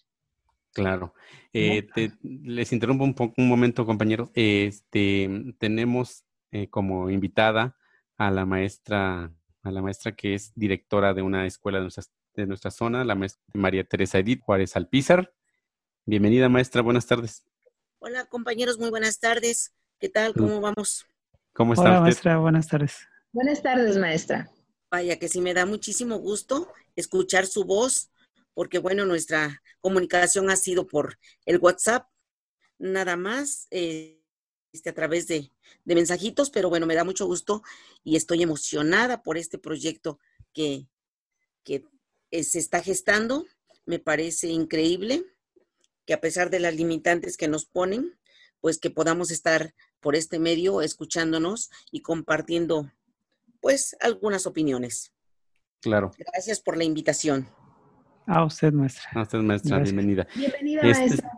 Claro. 0.73 1.13
Eh, 1.53 1.87
les 2.21 2.73
interrumpo 2.73 3.05
un, 3.05 3.33
un 3.37 3.47
momento, 3.47 3.85
compañeros. 3.85 4.29
Este, 4.33 5.29
tenemos 5.57 6.25
eh, 6.51 6.69
como 6.69 7.09
invitada 7.09 7.77
a 8.17 8.29
la 8.29 8.45
maestra, 8.45 9.31
a 9.63 9.71
la 9.71 9.81
maestra 9.81 10.13
que 10.13 10.33
es 10.33 10.51
directora 10.55 11.13
de 11.13 11.21
una 11.21 11.45
escuela 11.45 11.77
de 11.77 11.83
nuestra, 11.83 12.03
de 12.33 12.45
nuestra 12.45 12.71
zona, 12.71 13.05
la 13.05 13.15
maestra 13.15 13.41
María 13.53 13.85
Teresa 13.85 14.19
Edith 14.19 14.41
Juárez 14.41 14.75
Alpizar. 14.75 15.33
Bienvenida, 16.05 16.49
maestra. 16.49 16.81
Buenas 16.81 17.07
tardes. 17.07 17.45
Hola, 17.99 18.25
compañeros. 18.25 18.77
Muy 18.77 18.89
buenas 18.89 19.19
tardes. 19.19 19.73
¿Qué 19.99 20.09
tal? 20.09 20.33
¿Cómo 20.33 20.59
vamos? 20.61 21.05
¿Cómo 21.53 21.73
está 21.73 21.85
Hola, 21.85 22.01
maestra. 22.01 22.37
Buenas 22.37 22.67
tardes. 22.67 22.97
Buenas 23.31 23.61
tardes, 23.61 23.97
maestra. 23.97 24.51
Vaya, 24.91 25.17
que 25.17 25.27
sí 25.27 25.41
me 25.41 25.53
da 25.53 25.65
muchísimo 25.65 26.17
gusto 26.17 26.71
escuchar 26.95 27.47
su 27.47 27.63
voz 27.63 28.11
porque 28.55 28.79
bueno, 28.79 29.05
nuestra 29.05 29.61
comunicación 29.81 30.49
ha 30.49 30.55
sido 30.55 30.87
por 30.87 31.19
el 31.45 31.59
WhatsApp, 31.59 32.07
nada 32.79 33.17
más, 33.17 33.67
eh, 33.69 34.23
este, 34.71 34.89
a 34.89 34.93
través 34.93 35.27
de, 35.27 35.51
mensajitos, 35.83 36.49
pero 36.49 36.69
bueno, 36.69 36.87
me 36.87 36.95
da 36.95 37.03
mucho 37.03 37.27
gusto 37.27 37.61
y 38.03 38.15
estoy 38.15 38.41
emocionada 38.41 39.21
por 39.21 39.37
este 39.37 39.59
proyecto 39.59 40.19
que, 40.53 40.87
que 41.63 41.83
eh, 42.31 42.43
se 42.43 42.59
está 42.59 42.81
gestando. 42.81 43.45
Me 43.85 43.99
parece 43.99 44.47
increíble 44.47 45.25
que 46.05 46.13
a 46.13 46.21
pesar 46.21 46.49
de 46.49 46.59
las 46.59 46.75
limitantes 46.75 47.37
que 47.37 47.47
nos 47.47 47.65
ponen, 47.65 48.17
pues 48.61 48.79
que 48.79 48.89
podamos 48.89 49.31
estar 49.31 49.73
por 49.99 50.15
este 50.15 50.39
medio 50.39 50.81
escuchándonos 50.81 51.69
y 51.91 52.01
compartiendo 52.01 52.91
pues 53.59 53.95
algunas 53.99 54.45
opiniones. 54.45 55.11
Claro. 55.81 56.11
Gracias 56.17 56.59
por 56.59 56.77
la 56.77 56.83
invitación. 56.83 57.47
A 58.27 58.43
usted, 58.43 58.73
maestra. 58.73 59.03
A 59.13 59.21
usted, 59.21 59.39
maestra, 59.39 59.79
bienvenida. 59.79 60.27
Bienvenida, 60.35 60.81
este, 60.81 61.07
maestra. 61.07 61.31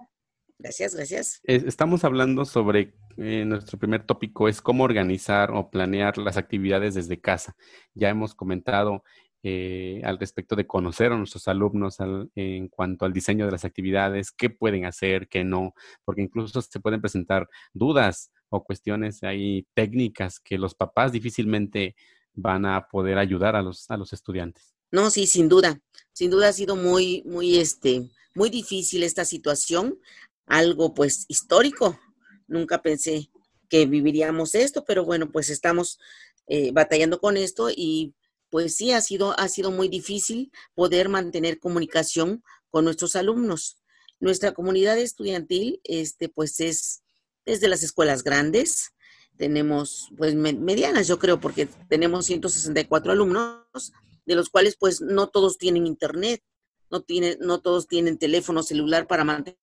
Gracias, 0.60 0.96
gracias. 0.96 1.42
Estamos 1.44 2.04
hablando 2.04 2.44
sobre, 2.44 2.96
eh, 3.18 3.46
nuestro 3.46 3.78
primer 3.78 4.06
tópico 4.06 4.48
es 4.48 4.62
cómo 4.62 4.84
organizar 4.84 5.52
o 5.52 5.70
planear 5.70 6.18
las 6.18 6.38
actividades 6.38 6.96
desde 6.96 7.20
casa. 7.20 7.56
Ya 7.94 8.10
hemos 8.10 8.34
comentado 8.34 9.04
eh, 9.44 10.02
al 10.04 10.20
respecto 10.20 10.56
de 10.56 10.66
conocer 10.66 11.12
a 11.12 11.18
nuestros 11.18 11.48
alumnos 11.48 11.98
en 12.36 12.68
cuanto 12.70 13.06
al 13.06 13.14
diseño 13.14 13.46
de 13.46 13.52
las 13.52 13.66
actividades, 13.66 14.32
qué 14.32 14.50
pueden 14.50 14.86
hacer, 14.86 15.28
qué 15.28 15.44
no, 15.44 15.74
porque 16.04 16.22
incluso 16.22 16.62
se 16.62 16.80
pueden 16.80 17.02
presentar 17.02 17.48
dudas 17.74 18.32
o 18.50 18.64
cuestiones 18.64 19.24
ahí 19.24 19.68
técnicas 19.74 20.40
que 20.40 20.58
los 20.58 20.74
papás 20.76 21.12
difícilmente 21.12 21.96
van 22.34 22.66
a 22.66 22.88
poder 22.88 23.18
ayudar 23.18 23.56
a 23.56 23.62
los, 23.62 23.90
a 23.90 23.98
los 23.98 24.14
estudiantes. 24.14 24.76
No, 24.92 25.10
sí, 25.10 25.28
sin 25.28 25.50
duda. 25.50 25.82
Sin 26.14 26.32
duda 26.32 26.50
ha 26.50 26.54
sido 26.54 26.76
muy, 26.76 27.24
muy, 27.26 27.58
este, 27.58 28.10
muy 28.36 28.50
difícil 28.50 29.04
esta 29.04 29.26
situación, 29.26 30.00
algo 30.46 30.94
pues 30.94 31.26
histórico. 31.28 32.00
Nunca 32.48 32.82
pensé 32.82 33.30
que 33.70 33.86
viviríamos 33.86 34.56
esto, 34.56 34.86
pero 34.86 35.04
bueno, 35.04 35.32
pues 35.32 35.50
estamos 35.50 36.00
eh, 36.48 36.72
batallando 36.72 37.20
con 37.20 37.36
esto 37.36 37.70
y 37.70 38.14
pues 38.50 38.76
sí, 38.76 38.92
ha 38.92 39.02
sido, 39.02 39.38
ha 39.40 39.48
sido 39.50 39.72
muy 39.72 39.88
difícil 39.88 40.52
poder 40.74 41.10
mantener 41.10 41.60
comunicación 41.60 42.44
con 42.70 42.86
nuestros 42.86 43.16
alumnos. 43.16 43.78
Nuestra 44.20 44.54
comunidad 44.54 44.98
estudiantil, 44.98 45.80
este, 45.84 46.30
pues 46.30 46.60
es, 46.60 47.04
es 47.46 47.60
de 47.62 47.68
las 47.68 47.84
escuelas 47.84 48.24
grandes, 48.24 48.94
tenemos 49.38 50.10
pues 50.18 50.36
medianas, 50.36 51.08
yo 51.08 51.20
creo, 51.20 51.40
porque 51.40 51.68
tenemos 51.88 52.26
164 52.26 53.12
alumnos, 53.12 53.94
de 54.26 54.36
los 54.36 54.50
cuales 54.50 54.76
pues 54.78 55.02
no 55.02 55.28
todos 55.28 55.58
tienen 55.58 55.88
internet, 55.88 56.44
no, 56.90 57.02
tienen, 57.02 57.38
no 57.40 57.60
todos 57.60 57.88
tienen 57.88 58.18
teléfono 58.18 58.64
celular 58.64 59.08
para 59.08 59.24
mantener. 59.24 59.60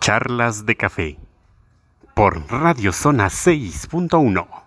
Charlas 0.00 0.66
de 0.66 0.76
café 0.76 1.18
por 2.14 2.46
Radio 2.50 2.92
Zona 2.92 3.26
6.1. 3.28 4.65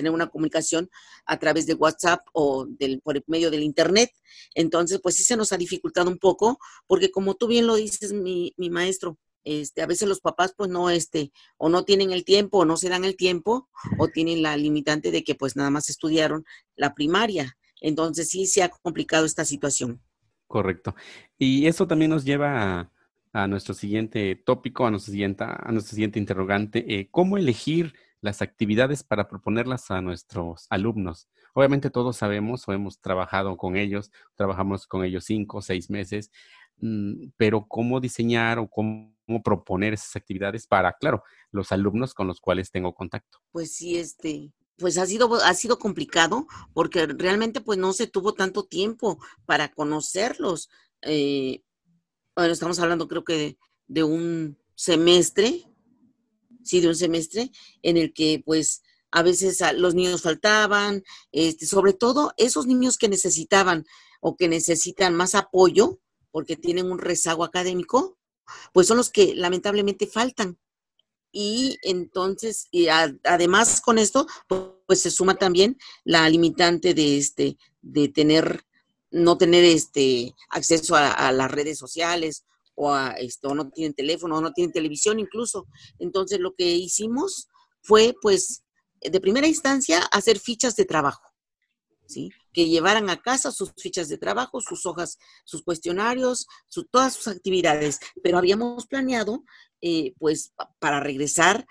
Tener 0.00 0.12
una 0.12 0.30
comunicación 0.30 0.88
a 1.26 1.38
través 1.38 1.66
de 1.66 1.74
WhatsApp 1.74 2.20
o 2.32 2.64
del, 2.66 3.02
por 3.02 3.18
el 3.18 3.24
medio 3.26 3.50
del 3.50 3.62
Internet. 3.62 4.10
Entonces, 4.54 4.98
pues 5.02 5.16
sí 5.16 5.24
se 5.24 5.36
nos 5.36 5.52
ha 5.52 5.58
dificultado 5.58 6.08
un 6.08 6.16
poco, 6.16 6.58
porque 6.86 7.10
como 7.10 7.34
tú 7.34 7.48
bien 7.48 7.66
lo 7.66 7.74
dices, 7.74 8.14
mi, 8.14 8.54
mi 8.56 8.70
maestro, 8.70 9.18
este, 9.44 9.82
a 9.82 9.86
veces 9.86 10.08
los 10.08 10.20
papás 10.20 10.54
pues 10.56 10.70
no, 10.70 10.88
este, 10.88 11.32
o 11.58 11.68
no 11.68 11.84
tienen 11.84 12.12
el 12.12 12.24
tiempo 12.24 12.58
o 12.58 12.64
no 12.64 12.76
se 12.76 12.88
dan 12.88 13.04
el 13.04 13.16
tiempo 13.16 13.68
o 13.98 14.08
tienen 14.08 14.42
la 14.42 14.56
limitante 14.56 15.10
de 15.10 15.22
que 15.22 15.34
pues 15.34 15.56
nada 15.56 15.70
más 15.70 15.90
estudiaron 15.90 16.44
la 16.76 16.94
primaria. 16.94 17.56
Entonces 17.80 18.28
sí 18.28 18.46
se 18.46 18.62
ha 18.62 18.68
complicado 18.68 19.26
esta 19.26 19.44
situación. 19.44 20.02
Correcto. 20.46 20.94
Y 21.38 21.66
eso 21.66 21.86
también 21.86 22.10
nos 22.10 22.24
lleva 22.24 22.90
a, 23.32 23.46
nuestro 23.46 23.72
siguiente 23.74 24.34
tópico, 24.34 24.86
a 24.86 24.90
nuestro 24.90 25.12
siguiente, 25.12 25.44
a 25.44 25.70
nuestro 25.70 25.94
siguiente 25.94 26.18
interrogante. 26.18 26.84
Eh, 26.88 27.08
¿Cómo 27.10 27.38
elegir 27.38 27.94
las 28.20 28.42
actividades 28.42 29.02
para 29.02 29.28
proponerlas 29.28 29.90
a 29.90 30.00
nuestros 30.00 30.66
alumnos? 30.70 31.28
Obviamente 31.54 31.90
todos 31.90 32.16
sabemos 32.16 32.68
o 32.68 32.72
hemos 32.72 33.00
trabajado 33.00 33.56
con 33.56 33.76
ellos, 33.76 34.10
trabajamos 34.34 34.86
con 34.86 35.04
ellos 35.04 35.24
cinco 35.24 35.58
o 35.58 35.62
seis 35.62 35.90
meses, 35.90 36.30
mm, 36.78 37.30
pero 37.36 37.66
cómo 37.66 38.00
diseñar 38.00 38.58
o 38.58 38.68
cómo 38.68 39.14
proponer 39.44 39.94
esas 39.94 40.16
actividades 40.16 40.66
para, 40.66 40.92
claro, 40.94 41.22
los 41.52 41.72
alumnos 41.72 42.14
con 42.14 42.26
los 42.26 42.40
cuales 42.40 42.70
tengo 42.70 42.94
contacto. 42.94 43.38
Pues 43.52 43.72
sí, 43.72 43.98
este, 43.98 44.52
pues 44.80 44.98
ha 44.98 45.06
sido, 45.06 45.32
ha 45.34 45.54
sido 45.54 45.78
complicado 45.78 46.46
porque 46.72 47.06
realmente 47.06 47.60
pues 47.60 47.78
no 47.78 47.92
se 47.92 48.06
tuvo 48.06 48.34
tanto 48.34 48.64
tiempo 48.64 49.18
para 49.44 49.70
conocerlos. 49.70 50.68
Eh, 51.02 51.62
bueno, 52.34 52.52
estamos 52.52 52.80
hablando 52.80 53.06
creo 53.06 53.22
que 53.22 53.58
de, 53.86 54.02
un 54.02 54.58
semestre, 54.74 55.64
sí, 56.64 56.80
de 56.80 56.88
un 56.88 56.96
semestre 56.96 57.50
en 57.82 57.96
el 57.96 58.12
que 58.12 58.42
pues 58.44 58.82
a 59.12 59.22
veces 59.22 59.60
los 59.74 59.94
niños 59.94 60.22
faltaban, 60.22 61.02
este, 61.32 61.66
sobre 61.66 61.92
todo 61.92 62.32
esos 62.36 62.66
niños 62.66 62.96
que 62.96 63.08
necesitaban 63.08 63.84
o 64.20 64.36
que 64.36 64.48
necesitan 64.48 65.14
más 65.14 65.34
apoyo 65.34 65.98
porque 66.30 66.56
tienen 66.56 66.90
un 66.90 66.98
rezago 66.98 67.44
académico, 67.44 68.18
pues 68.72 68.86
son 68.86 68.96
los 68.96 69.10
que 69.10 69.34
lamentablemente 69.34 70.06
faltan. 70.06 70.58
Y 71.32 71.78
entonces, 71.82 72.66
y 72.70 72.88
además 72.88 73.80
con 73.80 73.98
esto, 73.98 74.26
pues 74.86 75.02
se 75.02 75.10
suma 75.10 75.36
también 75.36 75.78
la 76.04 76.28
limitante 76.28 76.92
de 76.92 77.18
este, 77.18 77.56
de 77.82 78.08
tener, 78.08 78.64
no 79.10 79.38
tener 79.38 79.64
este 79.64 80.34
acceso 80.48 80.96
a, 80.96 81.30
las 81.30 81.50
redes 81.50 81.78
sociales, 81.78 82.44
o 82.80 82.94
a 82.94 83.10
esto, 83.12 83.54
no 83.54 83.70
tienen 83.70 83.92
teléfono, 83.92 84.38
o 84.38 84.40
no 84.40 84.52
tienen 84.52 84.72
televisión 84.72 85.20
incluso. 85.20 85.66
Entonces 85.98 86.40
lo 86.40 86.54
que 86.54 86.64
hicimos 86.64 87.48
fue, 87.82 88.14
pues, 88.22 88.64
de 89.00 89.20
primera 89.20 89.46
instancia, 89.46 90.00
hacer 90.12 90.38
fichas 90.38 90.76
de 90.76 90.86
trabajo. 90.86 91.22
¿Sí? 92.06 92.30
que 92.52 92.68
llevaran 92.68 93.08
a 93.08 93.22
casa 93.22 93.52
sus 93.52 93.72
fichas 93.76 94.08
de 94.08 94.18
trabajo, 94.18 94.60
sus 94.60 94.84
hojas, 94.84 95.16
sus 95.44 95.62
cuestionarios, 95.62 96.48
todas 96.90 97.14
sus 97.14 97.28
actividades. 97.28 98.00
Pero 98.24 98.38
habíamos 98.38 98.88
planeado, 98.88 99.44
eh, 99.80 100.14
pues, 100.18 100.52
para 100.80 100.98
regresar 100.98 101.68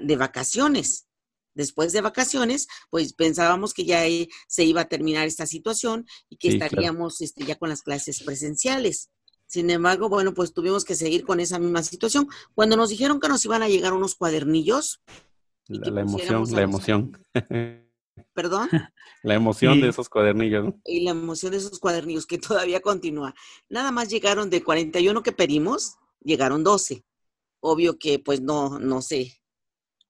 de 0.00 0.16
vacaciones. 0.16 1.08
Después 1.54 1.92
de 1.92 2.00
vacaciones, 2.00 2.68
pues 2.88 3.12
pensábamos 3.12 3.74
que 3.74 3.84
ya 3.84 4.04
se 4.46 4.64
iba 4.64 4.82
a 4.82 4.88
terminar 4.88 5.26
esta 5.26 5.46
situación 5.46 6.06
y 6.30 6.36
que 6.36 6.48
estaríamos 6.48 7.20
este, 7.20 7.44
ya 7.44 7.56
con 7.56 7.68
las 7.68 7.82
clases 7.82 8.22
presenciales. 8.22 9.10
Sin 9.52 9.68
embargo, 9.68 10.08
bueno, 10.08 10.32
pues 10.32 10.54
tuvimos 10.54 10.82
que 10.82 10.94
seguir 10.94 11.26
con 11.26 11.38
esa 11.38 11.58
misma 11.58 11.82
situación. 11.82 12.26
Cuando 12.54 12.74
nos 12.74 12.88
dijeron 12.88 13.20
que 13.20 13.28
nos 13.28 13.44
iban 13.44 13.62
a 13.62 13.68
llegar 13.68 13.92
unos 13.92 14.14
cuadernillos. 14.14 15.02
La, 15.68 16.00
emoción, 16.00 16.44
la 16.52 16.62
emoción. 16.62 17.18
¿Perdón? 18.32 18.70
La 19.22 19.34
emoción 19.34 19.82
de 19.82 19.90
esos 19.90 20.08
cuadernillos. 20.08 20.72
Y 20.86 21.00
la 21.00 21.10
emoción 21.10 21.52
de 21.52 21.58
esos 21.58 21.78
cuadernillos 21.80 22.24
que 22.24 22.38
todavía 22.38 22.80
continúa. 22.80 23.34
Nada 23.68 23.92
más 23.92 24.08
llegaron 24.08 24.48
de 24.48 24.64
41 24.64 25.22
que 25.22 25.32
pedimos, 25.32 25.96
llegaron 26.22 26.64
12. 26.64 27.04
Obvio 27.60 27.98
que 27.98 28.18
pues 28.18 28.40
no, 28.40 28.78
no 28.78 29.02
sé, 29.02 29.41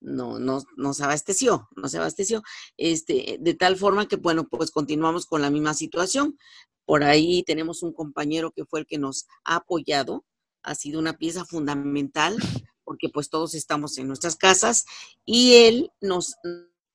no, 0.02 0.38
no, 0.38 0.62
no 0.76 0.94
se 0.94 1.04
abasteció, 1.04 1.68
no 1.76 1.88
se 1.88 1.99
abasteció. 1.99 2.42
Este, 2.76 3.38
de 3.40 3.54
tal 3.54 3.76
forma 3.76 4.06
que, 4.09 4.16
bueno, 4.16 4.49
pues 4.49 4.71
continuamos 4.71 5.26
con 5.26 5.42
la 5.42 5.50
misma 5.50 5.75
situación. 5.75 6.38
Por 6.85 7.04
ahí 7.04 7.42
tenemos 7.44 7.82
un 7.82 7.92
compañero 7.92 8.50
que 8.50 8.64
fue 8.64 8.80
el 8.80 8.87
que 8.87 8.99
nos 8.99 9.26
ha 9.44 9.56
apoyado, 9.56 10.25
ha 10.62 10.75
sido 10.75 10.99
una 10.99 11.16
pieza 11.16 11.44
fundamental 11.44 12.37
porque 12.85 13.09
pues 13.09 13.30
todos 13.30 13.54
estamos 13.54 13.97
en 13.99 14.09
nuestras 14.09 14.37
casas 14.37 14.85
y 15.25 15.54
él 15.54 15.92
nos 16.00 16.35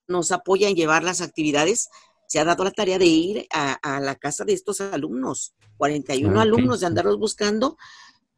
nos 0.07 0.31
apoya 0.31 0.69
en 0.69 0.75
llevar 0.75 1.03
las 1.03 1.21
actividades, 1.21 1.89
se 2.27 2.39
ha 2.39 2.45
dado 2.45 2.63
la 2.63 2.71
tarea 2.71 2.97
de 2.97 3.05
ir 3.05 3.47
a, 3.51 3.99
la 3.99 4.15
casa 4.15 4.45
de 4.45 4.53
estos 4.53 4.81
alumnos, 4.81 5.53
41 5.77 6.39
ah, 6.39 6.43
alumnos, 6.43 6.79
de 6.79 6.87
andarlos 6.87 7.17
buscando, 7.17 7.77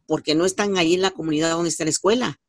porque 0.06 0.36
no 0.36 0.46
están 0.46 0.78
ahí 0.78 0.96
en 0.96 1.02
la 1.02 1.12
comunidad 1.12 1.52
donde 1.52 1.70
está 1.70 1.84
la 1.84 1.92
escuela, 1.92 2.40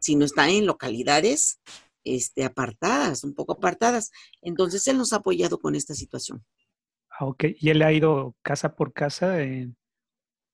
sino 0.00 0.24
están 0.24 0.50
en 0.50 0.66
localidades 0.66 1.60
este, 2.02 2.44
apartadas, 2.44 3.22
un 3.22 3.34
poco 3.34 3.52
apartadas. 3.52 4.10
Entonces, 4.42 4.86
él 4.88 4.98
nos 4.98 5.12
ha 5.12 5.16
apoyado 5.16 5.58
con 5.58 5.74
esta 5.74 5.94
situación. 5.94 6.44
Ah, 7.10 7.26
ok. 7.26 7.44
¿Y 7.58 7.70
él 7.70 7.82
ha 7.82 7.92
ido 7.92 8.34
casa 8.42 8.74
por 8.74 8.92
casa 8.92 9.38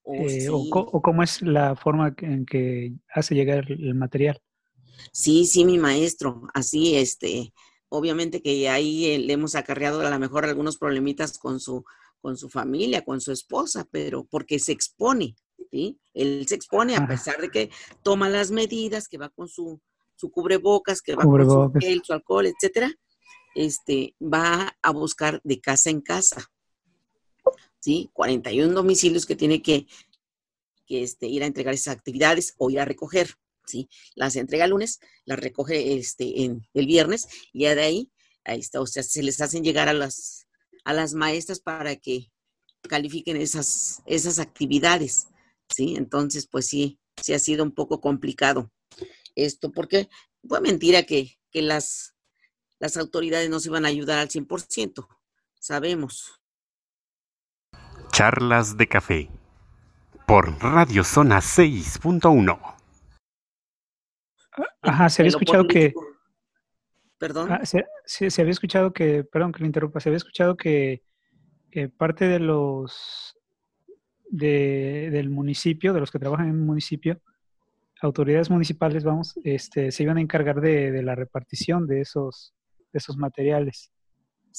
Oh, 0.09 0.29
eh, 0.29 0.47
o, 0.49 1.01
cómo 1.01 1.21
es 1.21 1.41
la 1.41 1.75
forma 1.75 2.15
en 2.19 2.45
que 2.45 2.93
hace 3.13 3.35
llegar 3.35 3.69
el 3.69 3.93
material. 3.93 4.41
Sí, 5.11 5.45
sí, 5.45 5.65
mi 5.65 5.77
maestro, 5.77 6.47
así, 6.53 6.95
este, 6.95 7.53
obviamente 7.89 8.41
que 8.41 8.69
ahí 8.69 9.17
le 9.17 9.33
hemos 9.33 9.55
acarreado 9.55 9.99
a 9.99 10.09
lo 10.09 10.17
mejor 10.17 10.45
algunos 10.45 10.77
problemitas 10.77 11.37
con 11.37 11.59
su, 11.59 11.83
con 12.21 12.37
su 12.37 12.47
familia, 12.47 13.03
con 13.03 13.19
su 13.19 13.33
esposa, 13.33 13.85
pero 13.91 14.23
porque 14.23 14.59
se 14.59 14.71
expone, 14.71 15.35
¿sí? 15.71 15.99
Él 16.13 16.45
se 16.47 16.55
expone 16.55 16.95
a 16.95 17.07
pesar 17.07 17.39
de 17.39 17.49
que 17.49 17.69
toma 18.03 18.29
las 18.29 18.51
medidas, 18.51 19.07
que 19.07 19.17
va 19.17 19.29
con 19.29 19.47
su, 19.47 19.79
su 20.15 20.31
cubrebocas, 20.31 21.01
que 21.01 21.15
va 21.15 21.23
con 21.23 21.45
su 21.45 21.71
gel, 21.79 22.01
su 22.03 22.13
alcohol, 22.13 22.47
etcétera, 22.47 22.91
este, 23.55 24.15
va 24.21 24.77
a 24.81 24.91
buscar 24.91 25.41
de 25.43 25.59
casa 25.59 25.89
en 25.89 26.01
casa, 26.01 26.51
¿sí? 27.79 28.09
41 28.13 28.73
domicilios 28.73 29.25
que 29.25 29.35
tiene 29.35 29.61
que, 29.61 29.87
que 30.85 31.03
este, 31.03 31.27
ir 31.27 31.43
a 31.43 31.47
entregar 31.47 31.73
esas 31.73 31.95
actividades 31.95 32.53
o 32.57 32.69
ir 32.69 32.79
a 32.79 32.85
recoger. 32.85 33.35
¿sí? 33.67 33.89
Las 34.15 34.35
entrega 34.35 34.65
el 34.65 34.71
lunes, 34.71 34.99
las 35.25 35.39
recoge 35.39 35.97
este, 35.97 36.43
en, 36.43 36.67
el 36.73 36.87
viernes 36.87 37.27
y 37.53 37.63
ya 37.63 37.75
de 37.75 37.81
ahí, 37.81 38.11
ahí 38.43 38.59
está, 38.59 38.81
o 38.81 38.87
sea, 38.87 39.03
se 39.03 39.21
les 39.21 39.41
hacen 39.41 39.63
llegar 39.63 39.89
a 39.89 39.93
las, 39.93 40.47
a 40.85 40.93
las 40.93 41.13
maestras 41.13 41.59
para 41.59 41.95
que 41.97 42.31
califiquen 42.87 43.37
esas, 43.37 44.01
esas 44.05 44.39
actividades, 44.39 45.27
¿sí? 45.69 45.95
Entonces, 45.97 46.47
pues 46.47 46.67
sí, 46.67 46.99
sí 47.21 47.33
ha 47.33 47.39
sido 47.39 47.63
un 47.63 47.71
poco 47.71 48.01
complicado 48.01 48.71
esto, 49.35 49.71
porque 49.71 50.09
fue 50.47 50.61
mentira 50.61 51.03
que, 51.03 51.37
que 51.51 51.61
las, 51.61 52.15
las 52.79 52.97
autoridades 52.97 53.49
nos 53.49 53.65
iban 53.65 53.85
a 53.85 53.89
ayudar 53.89 54.19
al 54.19 54.29
100%, 54.29 55.07
sabemos. 55.59 56.41
Charlas 58.11 58.77
de 58.77 58.87
café 58.87 59.29
por 60.27 60.61
Radio 60.61 61.03
Zona 61.03 61.37
6.1. 61.37 62.75
Ajá, 64.81 65.09
se 65.09 65.21
había 65.21 65.29
escuchado 65.29 65.67
que... 65.67 65.93
Perdón. 67.17 67.51
Ah, 67.51 67.61
se, 67.65 68.41
había 68.41 68.51
escuchado 68.51 68.93
que, 68.93 69.23
perdón 69.23 69.51
que 69.51 69.61
lo 69.61 69.65
interrumpa, 69.65 69.99
se 69.99 70.09
había 70.09 70.17
escuchado 70.17 70.55
que, 70.55 71.01
parte 71.97 72.27
de 72.27 72.39
los 72.39 73.36
de, 74.29 75.09
del 75.11 75.29
municipio, 75.29 75.93
de 75.93 75.99
los 75.99 76.11
que 76.11 76.19
trabajan 76.19 76.49
en 76.49 76.55
el 76.55 76.61
municipio, 76.61 77.21
autoridades 78.01 78.49
municipales, 78.49 79.03
vamos, 79.03 79.39
este, 79.43 79.91
se 79.91 80.03
iban 80.03 80.17
a 80.17 80.21
encargar 80.21 80.61
de, 80.61 81.01
la 81.01 81.15
repartición 81.15 81.87
de 81.87 82.01
esos, 82.01 82.53
de 82.93 82.97
esos 82.97 83.17
materiales 83.17 83.91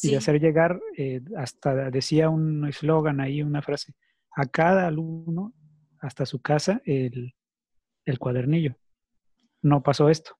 y 0.03 0.11
de 0.11 0.17
hacer 0.17 0.41
llegar, 0.41 0.81
eh, 0.97 1.21
hasta 1.37 1.91
decía 1.91 2.29
un 2.29 2.67
eslogan 2.67 3.21
ahí, 3.21 3.43
una 3.43 3.63
frase, 3.63 3.95
a 4.35 4.47
cada 4.47 4.87
alumno, 4.87 5.55
hasta 6.01 6.27
su 6.27 6.41
casa, 6.41 6.81
el, 6.85 7.35
el 8.05 8.19
cuadernillo 8.19 8.77
no 9.63 9.83
pasó 9.83 10.09
esto. 10.09 10.37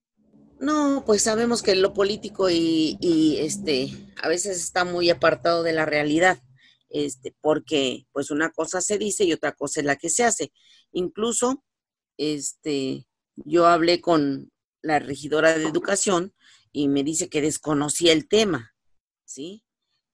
No, 0.59 1.03
pues 1.05 1.21
sabemos 1.21 1.61
que 1.61 1.75
lo 1.75 1.93
político 1.93 2.49
y, 2.49 3.37
este 3.39 3.89
a 4.21 4.27
veces 4.27 4.57
está 4.57 4.83
muy 4.83 5.09
apartado 5.09 5.63
de 5.63 5.73
la 5.73 5.85
realidad, 5.85 6.39
este, 6.89 7.35
porque 7.41 8.07
pues 8.11 8.31
una 8.31 8.49
cosa 8.51 8.81
se 8.81 8.97
dice 8.97 9.23
y 9.23 9.33
otra 9.33 9.53
cosa 9.53 9.79
es 9.79 9.85
la 9.85 9.95
que 9.95 10.09
se 10.09 10.23
hace. 10.23 10.51
Incluso, 10.91 11.63
este, 12.17 13.07
yo 13.35 13.67
hablé 13.67 14.01
con 14.01 14.51
la 14.81 14.99
regidora 14.99 15.57
de 15.57 15.65
educación 15.65 16.33
y 16.71 16.87
me 16.87 17.03
dice 17.03 17.29
que 17.29 17.41
desconocía 17.41 18.13
el 18.13 18.27
tema, 18.27 18.73
¿sí? 19.25 19.63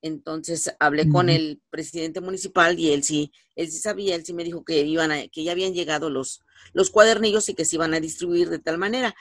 Entonces 0.01 0.71
hablé 0.79 1.09
con 1.09 1.29
el 1.29 1.61
presidente 1.71 2.21
municipal 2.21 2.79
y 2.79 2.91
él 2.91 3.03
sí, 3.03 3.31
él 3.55 3.71
sí 3.71 3.79
sabía, 3.79 4.15
él 4.15 4.23
sí 4.23 4.33
me 4.33 4.43
dijo 4.43 4.63
que 4.63 4.81
iban 4.81 5.11
a, 5.11 5.27
que 5.29 5.43
ya 5.43 5.51
habían 5.51 5.73
llegado 5.73 6.11
los, 6.11 6.41
los 6.73 6.91
cuadernillos 6.91 7.49
y 7.49 7.55
que 7.55 7.65
se 7.65 7.77
iban 7.77 7.95
a 7.95 7.99
distribuir 7.99 8.49
de 8.49 8.59
tal 8.59 8.77
manera. 8.77 9.15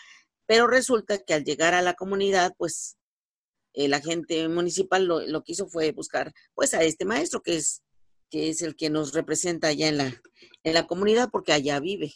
Pero 0.47 0.67
resulta 0.67 1.17
que 1.19 1.33
al 1.33 1.45
llegar 1.45 1.73
a 1.73 1.81
la 1.81 1.95
comunidad, 1.95 2.53
pues 2.59 2.99
el 3.75 3.93
agente 3.93 4.49
municipal 4.49 5.05
lo, 5.05 5.21
lo 5.27 5.43
que 5.43 5.53
hizo 5.53 5.67
fue 5.67 5.93
buscar 5.93 6.33
pues 6.55 6.75
a 6.75 6.83
este 6.83 7.05
maestro 7.05 7.43
que 7.43 7.57
es, 7.57 7.83
que 8.31 8.49
es 8.49 8.63
el 8.63 8.77
que 8.77 8.89
nos 8.89 9.13
representa 9.13 9.69
allá 9.69 9.89
en 9.89 9.99
la, 9.99 10.23
en 10.63 10.75
la 10.75 10.87
comunidad 10.87 11.29
porque 11.31 11.53
allá 11.53 11.79
vive. 11.81 12.15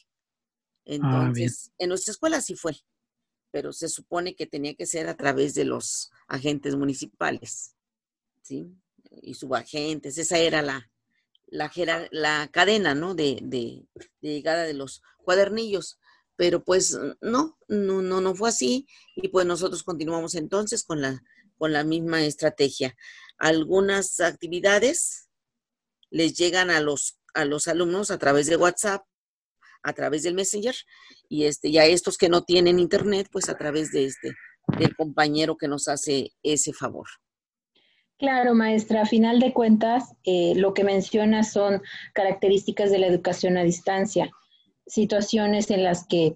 Ah, 0.86 0.94
Entonces, 0.94 1.72
en 1.78 1.90
nuestra 1.90 2.12
escuela 2.12 2.40
sí 2.40 2.54
fue, 2.54 2.76
pero 3.50 3.72
se 3.72 3.88
supone 3.88 4.34
que 4.34 4.46
tenía 4.46 4.74
que 4.74 4.86
ser 4.86 5.08
a 5.08 5.16
través 5.16 5.54
de 5.54 5.64
los 5.64 6.10
agentes 6.28 6.76
municipales. 6.76 7.74
¿sí? 8.42 8.72
Y 9.22 9.34
subagentes, 9.34 10.16
esa 10.16 10.38
era 10.38 10.62
la, 10.62 10.90
la, 11.46 11.70
la 12.10 12.48
cadena, 12.52 12.94
¿no? 12.94 13.14
De, 13.14 13.38
de, 13.42 13.86
llegada 14.20 14.64
de 14.64 14.74
los 14.74 15.02
cuadernillos. 15.18 15.98
Pero 16.36 16.62
pues 16.62 16.96
no, 17.20 17.58
no, 17.66 18.00
no, 18.00 18.20
no 18.20 18.34
fue 18.36 18.50
así 18.50 18.86
y 19.16 19.26
pues 19.26 19.44
nosotros 19.44 19.82
continuamos 19.82 20.36
entonces 20.36 20.84
con 20.84 21.00
la, 21.02 21.20
con 21.58 21.72
la 21.72 21.84
misma 21.84 22.24
estrategia. 22.24 22.96
Algunas 23.38 24.20
actividades 24.20 25.28
les 26.10 26.34
llegan 26.34 26.70
a 26.70 26.80
los, 26.80 27.18
a 27.34 27.44
los 27.44 27.68
alumnos 27.68 28.10
a 28.10 28.18
través 28.18 28.46
de 28.46 28.56
WhatsApp, 28.56 29.04
a 29.82 29.92
través 29.92 30.22
del 30.22 30.34
Messenger 30.34 30.74
y 31.28 31.44
este, 31.44 31.70
ya 31.70 31.84
estos 31.84 32.16
que 32.16 32.28
no 32.28 32.42
tienen 32.42 32.78
internet, 32.78 33.28
pues 33.30 33.48
a 33.48 33.56
través 33.56 33.92
de 33.92 34.06
este, 34.06 34.32
del 34.78 34.96
compañero 34.96 35.56
que 35.56 35.68
nos 35.68 35.88
hace 35.88 36.32
ese 36.42 36.72
favor. 36.72 37.06
Claro, 38.18 38.54
maestra. 38.54 39.02
A 39.02 39.06
final 39.06 39.38
de 39.38 39.52
cuentas, 39.52 40.16
eh, 40.24 40.54
lo 40.56 40.74
que 40.74 40.82
menciona 40.82 41.44
son 41.44 41.82
características 42.14 42.90
de 42.90 42.98
la 42.98 43.06
educación 43.06 43.56
a 43.56 43.62
distancia, 43.62 44.30
situaciones 44.86 45.70
en 45.70 45.84
las 45.84 46.06
que 46.08 46.34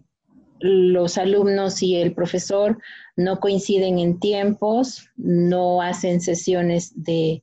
los 0.63 1.19
alumnos 1.19 1.83
y 1.83 1.97
el 1.97 2.15
profesor 2.15 2.81
no 3.17 3.41
coinciden 3.41 3.99
en 3.99 4.21
tiempos, 4.21 5.09
no 5.17 5.83
hacen 5.83 6.21
sesiones 6.21 6.93
de, 6.95 7.43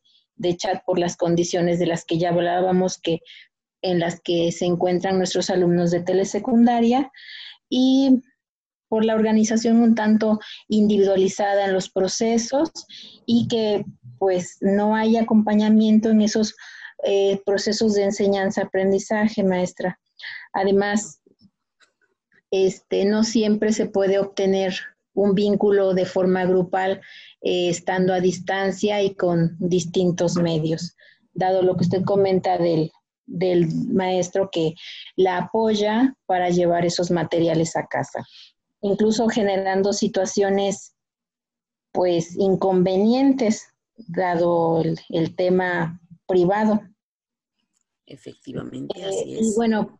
chat 0.58 0.84
por 0.86 0.98
las 0.98 1.18
condiciones 1.18 1.80
de 1.80 1.86
las 1.86 2.06
que 2.06 2.18
ya 2.18 2.30
hablábamos, 2.30 2.98
que 2.98 3.20
en 3.82 4.00
las 4.00 4.22
que 4.22 4.52
se 4.52 4.66
encuentran 4.66 5.18
nuestros 5.18 5.50
alumnos 5.50 5.92
de 5.92 6.02
telesecundaria 6.02 7.12
y 7.70 8.22
por 8.88 9.06
la 9.06 9.16
organización 9.16 9.78
un 9.78 9.96
tanto 9.96 10.40
individualizada 10.68 11.66
en 11.66 11.74
los 11.74 11.90
procesos 11.90 12.72
y 13.26 13.48
que 13.48 13.86
pues 14.18 14.58
no 14.62 14.96
hay 14.96 15.18
acompañamiento 15.18 16.10
en 16.10 16.22
esos 16.22 16.56
eh, 17.04 17.42
procesos 17.46 17.94
de 17.94 18.04
enseñanza-aprendizaje, 18.06 19.44
maestra. 19.44 20.00
Además, 20.54 21.19
este, 22.52 23.06
no 23.06 23.24
siempre 23.24 23.74
se 23.74 23.86
puede 23.86 24.20
obtener 24.20 24.76
un 25.14 25.36
vínculo 25.36 25.94
de 25.94 26.06
forma 26.06 26.46
grupal 26.46 27.02
eh, 27.42 27.70
estando 27.70 28.14
a 28.14 28.20
distancia 28.20 29.02
y 29.02 29.16
con 29.16 29.56
distintos 29.60 30.36
medios, 30.36 30.96
dado 31.34 31.62
lo 31.62 31.76
que 31.76 31.84
usted 31.84 32.04
comenta 32.04 32.58
del, 32.58 32.92
del 33.26 33.68
maestro 33.92 34.50
que 34.52 34.76
la 35.16 35.38
apoya 35.38 36.16
para 36.26 36.50
llevar 36.50 36.86
esos 36.86 37.12
materiales 37.12 37.76
a 37.76 37.86
casa, 37.88 38.26
incluso 38.82 39.28
generando 39.28 39.94
situaciones 39.94 40.96
pues 41.92 42.36
inconvenientes 42.38 43.64
dado 44.08 44.82
el, 45.10 45.36
tema 45.36 46.00
privado. 46.28 46.82
Efectivamente, 48.06 49.04
así 49.04 49.36
es. 49.36 49.48
Y 49.48 49.56
bueno, 49.56 50.00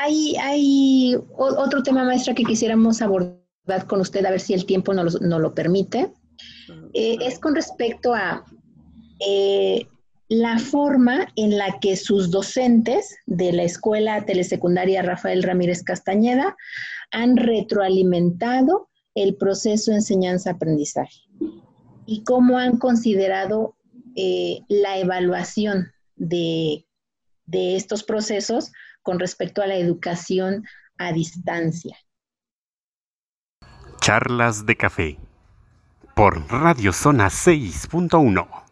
hay, 0.00 0.36
hay 0.36 1.16
otro 1.36 1.82
tema, 1.82 2.04
maestra, 2.04 2.34
que 2.34 2.44
quisiéramos 2.44 3.02
abordar 3.02 3.86
con 3.86 4.00
usted, 4.00 4.24
a 4.24 4.30
ver 4.30 4.40
si 4.40 4.54
el 4.54 4.66
tiempo 4.66 4.94
nos 4.94 5.20
lo, 5.20 5.38
lo 5.38 5.54
permite. 5.54 6.12
Eh, 6.92 7.16
es 7.20 7.38
con 7.38 7.54
respecto 7.54 8.14
a 8.14 8.44
eh, 9.20 9.86
la 10.28 10.58
forma 10.58 11.28
en 11.36 11.56
la 11.58 11.78
que 11.80 11.96
sus 11.96 12.30
docentes 12.30 13.16
de 13.26 13.52
la 13.52 13.64
Escuela 13.64 14.24
Telesecundaria 14.24 15.02
Rafael 15.02 15.42
Ramírez 15.42 15.82
Castañeda 15.82 16.56
han 17.10 17.36
retroalimentado 17.36 18.88
el 19.14 19.36
proceso 19.36 19.90
de 19.90 19.98
enseñanza-aprendizaje 19.98 21.20
y 22.06 22.24
cómo 22.24 22.58
han 22.58 22.78
considerado 22.78 23.76
eh, 24.16 24.60
la 24.68 24.98
evaluación 24.98 25.92
de, 26.16 26.86
de 27.46 27.76
estos 27.76 28.02
procesos 28.02 28.72
con 29.04 29.20
respecto 29.20 29.62
a 29.62 29.68
la 29.68 29.76
educación 29.76 30.64
a 30.98 31.12
distancia. 31.12 31.96
Charlas 34.00 34.66
de 34.66 34.76
café 34.76 35.18
por 36.16 36.50
Radio 36.50 36.92
Zona 36.92 37.28
6.1. 37.28 38.64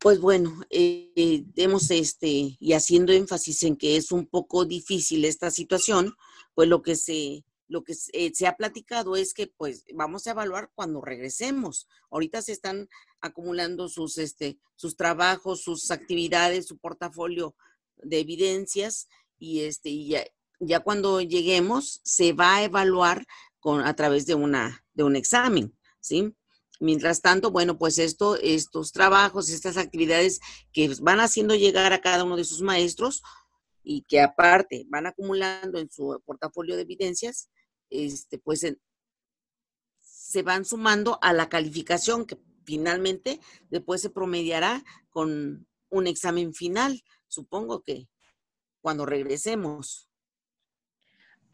Pues 0.00 0.20
bueno, 0.20 0.60
eh, 0.70 1.44
hemos 1.56 1.90
este, 1.90 2.56
y 2.58 2.72
haciendo 2.72 3.12
énfasis 3.12 3.62
en 3.62 3.76
que 3.76 3.96
es 3.96 4.12
un 4.12 4.26
poco 4.26 4.64
difícil 4.64 5.24
esta 5.24 5.50
situación, 5.50 6.14
pues 6.54 6.68
lo 6.68 6.82
que 6.82 6.94
se 6.94 7.44
lo 7.68 7.84
que 7.84 7.94
eh, 8.14 8.32
se 8.34 8.46
ha 8.46 8.56
platicado 8.56 9.14
es 9.14 9.34
que 9.34 9.46
pues 9.46 9.84
vamos 9.94 10.26
a 10.26 10.30
evaluar 10.30 10.70
cuando 10.74 11.02
regresemos. 11.02 11.86
Ahorita 12.10 12.40
se 12.40 12.52
están 12.52 12.88
acumulando 13.20 13.90
sus, 13.90 14.16
este, 14.16 14.58
sus 14.74 14.96
trabajos, 14.96 15.62
sus 15.62 15.90
actividades, 15.90 16.66
su 16.66 16.78
portafolio 16.78 17.54
de 18.02 18.20
evidencias 18.20 19.08
y 19.38 19.60
este 19.60 19.90
y 19.90 20.08
ya, 20.08 20.24
ya 20.60 20.80
cuando 20.80 21.20
lleguemos 21.20 22.00
se 22.04 22.32
va 22.32 22.56
a 22.56 22.64
evaluar 22.64 23.26
con 23.60 23.80
a 23.80 23.94
través 23.94 24.26
de 24.26 24.34
una 24.34 24.84
de 24.94 25.04
un 25.04 25.16
examen, 25.16 25.76
¿sí? 26.00 26.34
Mientras 26.80 27.20
tanto, 27.20 27.50
bueno, 27.50 27.76
pues 27.76 27.98
esto, 27.98 28.36
estos 28.36 28.92
trabajos, 28.92 29.48
estas 29.48 29.76
actividades 29.76 30.40
que 30.72 30.94
van 31.00 31.18
haciendo 31.18 31.56
llegar 31.56 31.92
a 31.92 32.00
cada 32.00 32.22
uno 32.22 32.36
de 32.36 32.44
sus 32.44 32.62
maestros 32.62 33.22
y 33.82 34.02
que 34.02 34.20
aparte 34.20 34.84
van 34.88 35.06
acumulando 35.06 35.78
en 35.78 35.90
su 35.90 36.22
portafolio 36.24 36.76
de 36.76 36.82
evidencias, 36.82 37.48
este, 37.90 38.38
pues 38.38 38.64
se 40.00 40.42
van 40.42 40.64
sumando 40.64 41.18
a 41.22 41.32
la 41.32 41.48
calificación 41.48 42.26
que 42.26 42.38
finalmente 42.64 43.40
después 43.70 44.00
se 44.02 44.10
promediará 44.10 44.84
con 45.08 45.66
un 45.88 46.06
examen 46.06 46.52
final, 46.52 47.02
supongo 47.28 47.82
que 47.82 48.08
cuando 48.80 49.06
regresemos. 49.06 50.08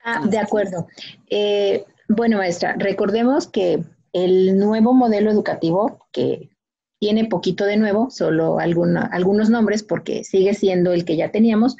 Ah, 0.02 0.26
de 0.26 0.38
acuerdo. 0.38 0.86
Eh, 1.30 1.84
bueno, 2.08 2.38
maestra, 2.38 2.76
recordemos 2.78 3.48
que 3.48 3.82
el 4.12 4.58
nuevo 4.58 4.92
modelo 4.92 5.30
educativo, 5.30 6.06
que 6.12 6.50
tiene 6.98 7.26
poquito 7.26 7.64
de 7.64 7.76
nuevo, 7.76 8.10
solo 8.10 8.58
algunos 8.58 9.50
nombres 9.50 9.82
porque 9.82 10.24
sigue 10.24 10.54
siendo 10.54 10.92
el 10.92 11.04
que 11.04 11.16
ya 11.16 11.30
teníamos, 11.30 11.76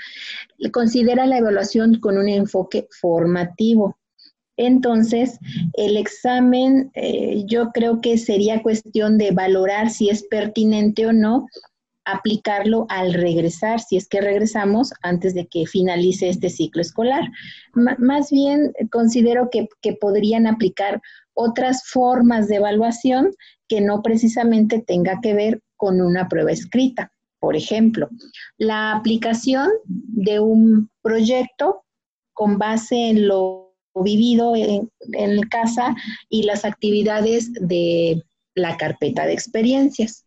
considera 0.72 1.26
la 1.26 1.38
evaluación 1.38 2.00
con 2.00 2.18
un 2.18 2.28
enfoque 2.28 2.88
formativo. 3.00 3.96
Entonces, 4.56 5.38
el 5.74 5.96
examen 5.96 6.90
eh, 6.94 7.44
yo 7.46 7.70
creo 7.72 8.00
que 8.00 8.18
sería 8.18 8.62
cuestión 8.62 9.18
de 9.18 9.30
valorar 9.32 9.90
si 9.90 10.10
es 10.10 10.22
pertinente 10.24 11.06
o 11.06 11.12
no 11.12 11.46
aplicarlo 12.04 12.86
al 12.88 13.14
regresar, 13.14 13.80
si 13.80 13.96
es 13.96 14.08
que 14.08 14.20
regresamos 14.20 14.92
antes 15.02 15.34
de 15.34 15.46
que 15.46 15.66
finalice 15.66 16.28
este 16.28 16.50
ciclo 16.50 16.82
escolar. 16.82 17.30
más 17.74 18.30
bien, 18.30 18.72
considero 18.90 19.48
que, 19.50 19.68
podrían 20.00 20.46
aplicar 20.46 21.00
otras 21.34 21.84
formas 21.86 22.48
de 22.48 22.56
evaluación 22.56 23.30
que 23.68 23.80
no 23.80 24.02
precisamente 24.02 24.82
tenga 24.86 25.20
que 25.22 25.34
ver 25.34 25.62
con 25.76 26.00
una 26.00 26.28
prueba 26.28 26.52
escrita. 26.52 27.10
Por 27.40 27.56
ejemplo, 27.56 28.08
la 28.56 28.92
aplicación 28.92 29.70
de 29.84 30.40
un 30.40 30.90
proyecto 31.02 31.84
con 32.32 32.58
base 32.58 33.10
en 33.10 33.28
lo 33.28 33.74
vivido 33.94 34.54
en 34.56 35.40
casa 35.50 35.94
y 36.28 36.42
las 36.42 36.64
actividades 36.64 37.52
de 37.52 38.24
la 38.54 38.76
carpeta 38.76 39.24
de 39.26 39.34
experiencias 39.34 40.24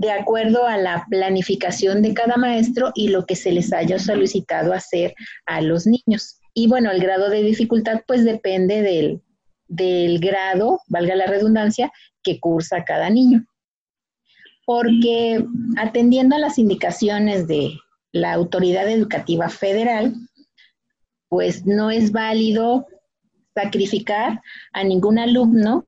de 0.00 0.10
acuerdo 0.12 0.66
a 0.66 0.78
la 0.78 1.04
planificación 1.10 2.00
de 2.00 2.14
cada 2.14 2.38
maestro 2.38 2.90
y 2.94 3.08
lo 3.08 3.26
que 3.26 3.36
se 3.36 3.52
les 3.52 3.70
haya 3.70 3.98
solicitado 3.98 4.72
hacer 4.72 5.14
a 5.44 5.60
los 5.60 5.86
niños. 5.86 6.40
Y 6.54 6.68
bueno, 6.68 6.90
el 6.90 7.02
grado 7.02 7.28
de 7.28 7.42
dificultad 7.42 8.00
pues 8.06 8.24
depende 8.24 8.80
del, 8.80 9.20
del 9.68 10.18
grado, 10.18 10.80
valga 10.88 11.14
la 11.16 11.26
redundancia, 11.26 11.92
que 12.22 12.40
cursa 12.40 12.82
cada 12.84 13.10
niño. 13.10 13.44
Porque 14.64 15.44
atendiendo 15.76 16.34
a 16.34 16.38
las 16.38 16.58
indicaciones 16.58 17.46
de 17.46 17.74
la 18.10 18.32
autoridad 18.32 18.88
educativa 18.88 19.50
federal, 19.50 20.14
pues 21.28 21.66
no 21.66 21.90
es 21.90 22.10
válido 22.10 22.86
sacrificar 23.54 24.40
a 24.72 24.82
ningún 24.82 25.18
alumno, 25.18 25.86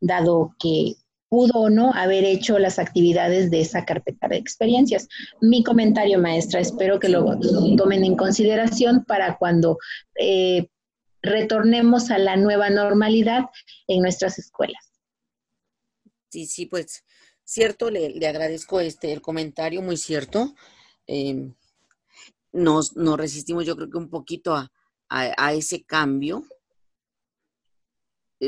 dado 0.00 0.56
que 0.58 0.96
pudo 1.28 1.60
o 1.60 1.70
no 1.70 1.92
haber 1.94 2.24
hecho 2.24 2.58
las 2.58 2.78
actividades 2.78 3.50
de 3.50 3.60
esa 3.60 3.84
carpeta 3.84 4.28
de 4.28 4.36
experiencias. 4.36 5.08
Mi 5.40 5.62
comentario, 5.62 6.18
maestra, 6.18 6.60
espero 6.60 6.98
que 6.98 7.08
lo, 7.08 7.38
tomen 7.76 8.04
en 8.04 8.16
consideración 8.16 9.04
para 9.04 9.36
cuando 9.36 9.78
eh, 10.18 10.68
retornemos 11.22 12.10
a 12.10 12.18
la 12.18 12.36
nueva 12.36 12.70
normalidad 12.70 13.44
en 13.86 14.02
nuestras 14.02 14.38
escuelas. 14.38 14.92
Sí, 16.30 16.46
sí, 16.46 16.66
pues 16.66 17.04
cierto, 17.44 17.90
le, 17.90 18.26
agradezco 18.26 18.80
este 18.80 19.12
el 19.12 19.20
comentario, 19.20 19.82
muy 19.82 19.96
cierto. 19.96 20.54
Em, 21.06 21.54
nos, 22.52 22.94
resistimos 22.94 23.66
yo 23.66 23.76
creo 23.76 23.90
que 23.90 23.98
un 23.98 24.10
poquito 24.10 24.54
a 25.10 25.52
ese 25.54 25.84
cambio, 25.84 26.44
eh, 26.44 26.57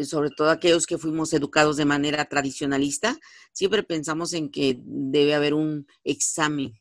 sobre 0.04 0.30
todo 0.30 0.50
aquellos 0.50 0.86
que 0.86 0.98
fuimos 0.98 1.32
educados 1.32 1.76
de 1.76 1.84
manera 1.84 2.24
tradicionalista, 2.26 3.18
siempre 3.52 3.82
pensamos 3.82 4.32
en 4.32 4.50
que 4.50 4.78
debe 4.82 5.34
haber 5.34 5.54
un 5.54 5.86
examen, 6.04 6.80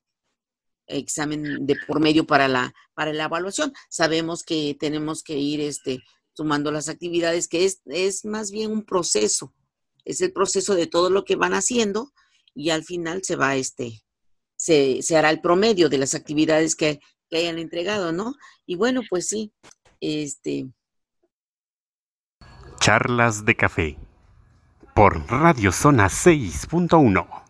examen 0.88 1.66
de 1.66 1.76
por 1.88 2.00
medio 2.00 2.26
para 2.26 2.48
la, 2.48 2.74
para 2.94 3.14
la 3.14 3.26
evaluación. 3.26 3.74
Sabemos 3.90 4.44
que 4.44 4.76
tenemos 4.80 5.24
que 5.24 5.38
ir 5.38 5.62
este, 5.62 6.04
sumando 6.34 6.72
las 6.72 6.90
actividades, 6.90 7.48
que 7.48 7.66
es, 7.66 7.82
es 7.86 8.26
más 8.26 8.52
bien 8.52 8.72
un 8.72 8.86
proceso, 8.86 9.54
es 10.06 10.22
el 10.22 10.32
proceso 10.32 10.76
de 10.76 10.88
todo 10.88 11.10
lo 11.10 11.26
que 11.26 11.36
van 11.36 11.54
haciendo 11.54 12.12
y 12.54 12.70
al 12.70 12.84
final 12.84 13.24
se 13.24 13.36
va, 13.36 13.56
este, 13.56 14.04
se, 14.56 15.02
se 15.02 15.18
hará 15.18 15.30
el 15.30 15.42
promedio 15.42 15.90
de 15.90 15.98
las 15.98 16.16
actividades 16.16 16.76
que, 16.76 17.00
que 17.30 17.38
hayan 17.38 17.60
entregado, 17.60 18.12
¿no? 18.12 18.36
Y 18.66 18.76
bueno, 18.76 19.02
pues 19.10 19.28
sí, 19.28 19.52
este, 20.00 20.70
Charlas 22.90 23.46
de 23.46 23.54
Café 23.56 23.98
por 24.96 25.30
Radio 25.30 25.72
Zona 25.72 26.08
6.1. 26.08 27.44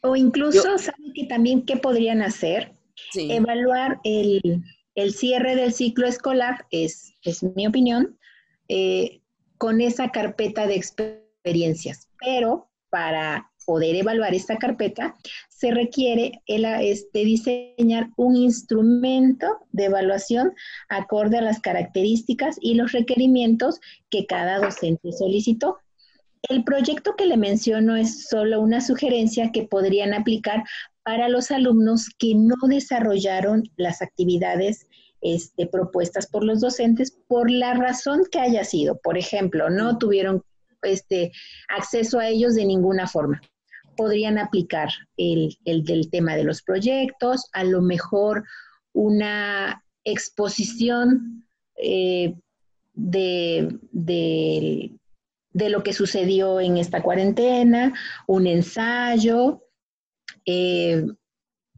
O 0.00 0.16
incluso, 0.16 0.78
¿saben 0.78 1.12
que 1.14 1.26
también 1.26 1.64
qué 1.64 1.76
podrían 1.76 2.22
hacer? 2.22 2.74
Evaluar 3.14 4.00
el, 4.02 4.64
cierre 5.12 5.54
del 5.54 5.72
ciclo 5.72 6.08
escolar, 6.08 6.66
es, 6.72 7.14
es 7.22 7.44
mi 7.54 7.68
opinión, 7.68 8.18
eh, 8.66 9.20
con 9.58 9.80
esa 9.80 10.10
carpeta 10.10 10.66
de 10.66 10.74
experiencias. 10.74 12.08
Pero 12.18 12.68
para 12.90 13.52
poder 13.64 13.94
evaluar 13.94 14.34
esta 14.34 14.56
carpeta, 14.56 15.14
se 15.62 15.70
requiere 15.70 16.42
el, 16.46 16.64
este, 16.64 17.20
diseñar 17.20 18.10
un 18.16 18.34
instrumento 18.34 19.46
de 19.70 19.84
evaluación 19.84 20.54
acorde 20.88 21.38
a 21.38 21.40
las 21.40 21.60
características 21.60 22.56
y 22.60 22.74
los 22.74 22.90
requerimientos 22.90 23.78
que 24.10 24.26
cada 24.26 24.58
docente 24.58 25.12
solicitó. 25.12 25.76
El 26.48 26.64
proyecto 26.64 27.14
que 27.16 27.26
le 27.26 27.36
menciono 27.36 27.94
es 27.94 28.26
solo 28.28 28.60
una 28.60 28.80
sugerencia 28.80 29.52
que 29.52 29.62
podrían 29.62 30.14
aplicar 30.14 30.64
para 31.04 31.28
los 31.28 31.52
alumnos 31.52 32.08
que 32.18 32.34
no 32.34 32.56
desarrollaron 32.66 33.62
las 33.76 34.02
actividades 34.02 34.88
este, 35.20 35.68
propuestas 35.68 36.26
por 36.26 36.42
los 36.42 36.60
docentes 36.60 37.16
por 37.28 37.48
la 37.48 37.74
razón 37.74 38.22
que 38.32 38.40
haya 38.40 38.64
sido. 38.64 38.98
Por 39.00 39.16
ejemplo, 39.16 39.70
no 39.70 39.96
tuvieron 39.96 40.42
este, 40.82 41.30
acceso 41.68 42.18
a 42.18 42.26
ellos 42.26 42.56
de 42.56 42.64
ninguna 42.64 43.06
forma 43.06 43.40
podrían 43.96 44.38
aplicar 44.38 44.90
el, 45.16 45.56
del 45.64 46.10
tema 46.10 46.36
de 46.36 46.44
los 46.44 46.62
proyectos, 46.62 47.48
a 47.52 47.64
lo 47.64 47.82
mejor 47.82 48.44
una 48.92 49.82
exposición 50.04 51.46
eh, 51.76 52.34
de, 52.94 53.78
lo 55.54 55.82
que 55.82 55.92
sucedió 55.92 56.60
en 56.60 56.76
esta 56.76 57.02
cuarentena, 57.02 57.94
un 58.26 58.46
ensayo, 58.46 59.62
eh, 60.46 61.06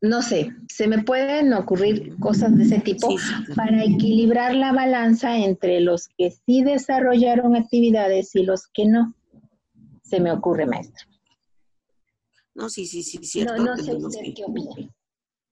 no 0.01 0.21
sé, 0.21 0.53
se 0.69 0.87
me 0.87 1.03
pueden 1.03 1.53
ocurrir 1.55 2.17
cosas 2.19 2.57
de 2.57 2.65
ese 2.65 2.81
tipo 2.81 3.09
para 3.57 3.83
equilibrar 3.85 4.55
la 4.55 4.73
balanza 4.73 5.39
entre 5.39 5.81
los 5.81 6.09
que 6.19 6.31
sí 6.31 6.63
desarrollaron 6.63 7.57
actividades 7.57 8.35
y 8.35 8.43
los 8.43 8.67
que 8.67 8.87
no. 8.87 9.15
Se 10.03 10.21
me 10.21 10.31
ocurre, 10.31 10.67
maestro. 10.67 11.14
No, 12.55 12.71
sí, 12.71 12.87
sí, 12.87 13.03
sí, 13.03 13.19
cierto. 13.25 13.57
No, 13.57 13.75
no 13.75 13.77
sé 13.77 13.95
usted 13.95 14.35
qué 14.35 14.45
opina. 14.45 14.95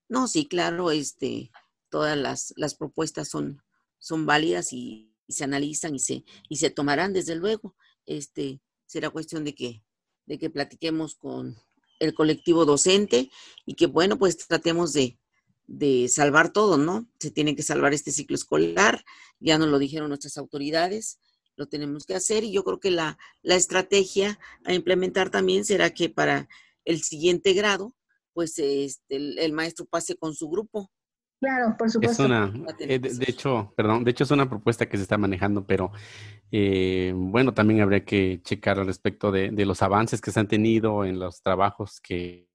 No, 0.08 0.28
sí, 0.28 0.46
claro, 0.46 0.90
este, 0.90 1.50
todas 1.88 2.16
las, 2.16 2.52
las 2.56 2.74
propuestas 2.74 3.28
son, 3.28 3.62
son 3.98 4.26
válidas 4.26 4.72
y, 4.72 5.08
se 5.28 5.44
analizan 5.44 5.94
y 5.94 5.98
se, 5.98 6.24
y 6.50 6.56
se 6.56 6.68
tomarán, 6.68 7.12
desde 7.12 7.34
luego. 7.34 7.74
Este, 8.04 8.60
será 8.84 9.08
cuestión 9.08 9.44
de 9.44 9.54
que, 9.54 9.82
de 10.26 10.38
que 10.38 10.50
platiquemos 10.50 11.14
con 11.14 11.56
el 12.00 12.12
colectivo 12.12 12.66
docente 12.66 13.30
y 13.64 13.74
que, 13.74 13.86
bueno, 13.86 14.18
pues 14.18 14.36
tratemos 14.36 14.92
de, 14.92 15.18
de 15.66 16.08
salvar 16.08 16.52
todo, 16.52 16.76
¿no? 16.76 17.08
Se 17.18 17.30
tiene 17.30 17.56
que 17.56 17.62
salvar 17.62 17.94
este 17.94 18.12
ciclo 18.12 18.34
escolar, 18.34 19.04
ya 19.40 19.56
nos 19.56 19.68
lo 19.68 19.78
dijeron 19.78 20.08
nuestras 20.08 20.36
autoridades, 20.36 21.18
lo 21.56 21.66
tenemos 21.66 22.04
que 22.04 22.14
hacer 22.14 22.44
y 22.44 22.52
yo 22.52 22.64
creo 22.64 22.80
que 22.80 22.90
la, 22.90 23.18
la 23.42 23.54
estrategia 23.54 24.38
a 24.64 24.74
implementar 24.74 25.30
también 25.30 25.64
será 25.64 25.90
que 25.94 26.08
para 26.08 26.48
el 26.84 27.02
siguiente 27.02 27.52
grado, 27.52 27.94
pues 28.32 28.58
este, 28.58 29.16
el, 29.16 29.52
maestro 29.52 29.86
pase 29.86 30.16
con 30.16 30.34
su 30.34 30.48
grupo. 30.48 30.90
Claro, 31.40 31.74
por 31.76 31.90
supuesto. 31.90 32.22
Es 32.22 32.26
una, 32.28 32.52
eh, 32.78 32.98
de, 32.98 33.24
hecho, 33.26 33.72
perdón, 33.76 34.04
de 34.04 34.12
hecho 34.12 34.24
es 34.24 34.30
una 34.30 34.48
propuesta 34.48 34.88
que 34.88 34.96
se 34.96 35.02
está 35.02 35.18
manejando, 35.18 35.66
pero 35.66 35.90
eh, 36.52 37.12
bueno, 37.14 37.52
también 37.52 37.80
habría 37.80 38.04
que 38.04 38.40
checar 38.42 38.78
al 38.78 38.86
respecto 38.86 39.32
de, 39.32 39.50
los 39.50 39.82
avances 39.82 40.20
que 40.20 40.30
se 40.30 40.38
han 40.38 40.48
tenido 40.48 41.04
en 41.04 41.18
los 41.18 41.42
trabajos 41.42 42.00
que 42.00 42.48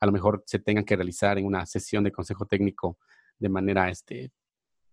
a 0.00 0.06
lo 0.06 0.12
mejor 0.12 0.42
se 0.46 0.58
tengan 0.58 0.84
que 0.84 0.96
realizar 0.96 1.36
en 1.38 1.44
una 1.44 1.66
sesión 1.66 2.02
de 2.02 2.10
consejo 2.10 2.46
técnico 2.46 2.98
de 3.38 3.50
manera 3.50 3.90
este, 3.90 4.32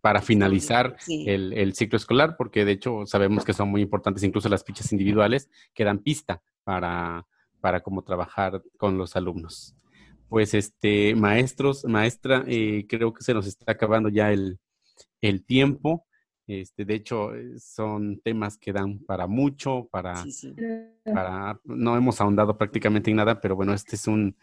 para 0.02 0.22
finalizar 0.22 0.98
el, 1.08 1.74
ciclo 1.74 1.96
escolar, 1.96 2.36
porque 2.38 2.66
de 2.66 2.74
hecho 2.74 3.06
sabemos 3.06 3.46
que 3.46 3.54
son 3.54 3.70
muy 3.70 3.82
importantes 3.82 4.24
incluso 4.24 4.50
las 4.50 4.66
fichas 4.66 4.92
individuales 4.92 5.50
que 5.74 5.86
dan 5.86 6.00
pista 6.00 6.42
para, 6.66 7.26
para 7.62 7.82
cómo 7.82 8.04
trabajar 8.04 8.62
con 8.78 8.98
los 8.98 9.16
alumnos. 9.16 9.76
Pues 10.30 10.54
este, 10.54 11.16
maestros, 11.16 11.86
maestra, 11.86 12.44
eh, 12.48 12.86
creo 12.88 13.14
que 13.14 13.24
se 13.24 13.34
nos 13.34 13.48
está 13.48 13.72
acabando 13.72 14.10
ya 14.10 14.32
el, 14.32 14.60
el 15.22 15.46
tiempo. 15.46 16.06
Este, 16.48 16.86
de 16.86 16.96
hecho, 16.96 17.36
eh, 17.36 17.60
son 17.60 18.20
temas 18.22 18.58
que 18.58 18.74
dan 18.74 19.00
para 19.00 19.28
mucho, 19.28 19.88
para, 19.92 20.24
para, 21.04 21.60
no 21.64 21.96
hemos 21.98 22.22
ahondado 22.22 22.58
prácticamente 22.58 23.10
en 23.10 23.18
nada, 23.18 23.42
pero 23.42 23.56
bueno, 23.56 23.74
este 23.74 23.96
es 23.96 24.08
un, 24.08 24.36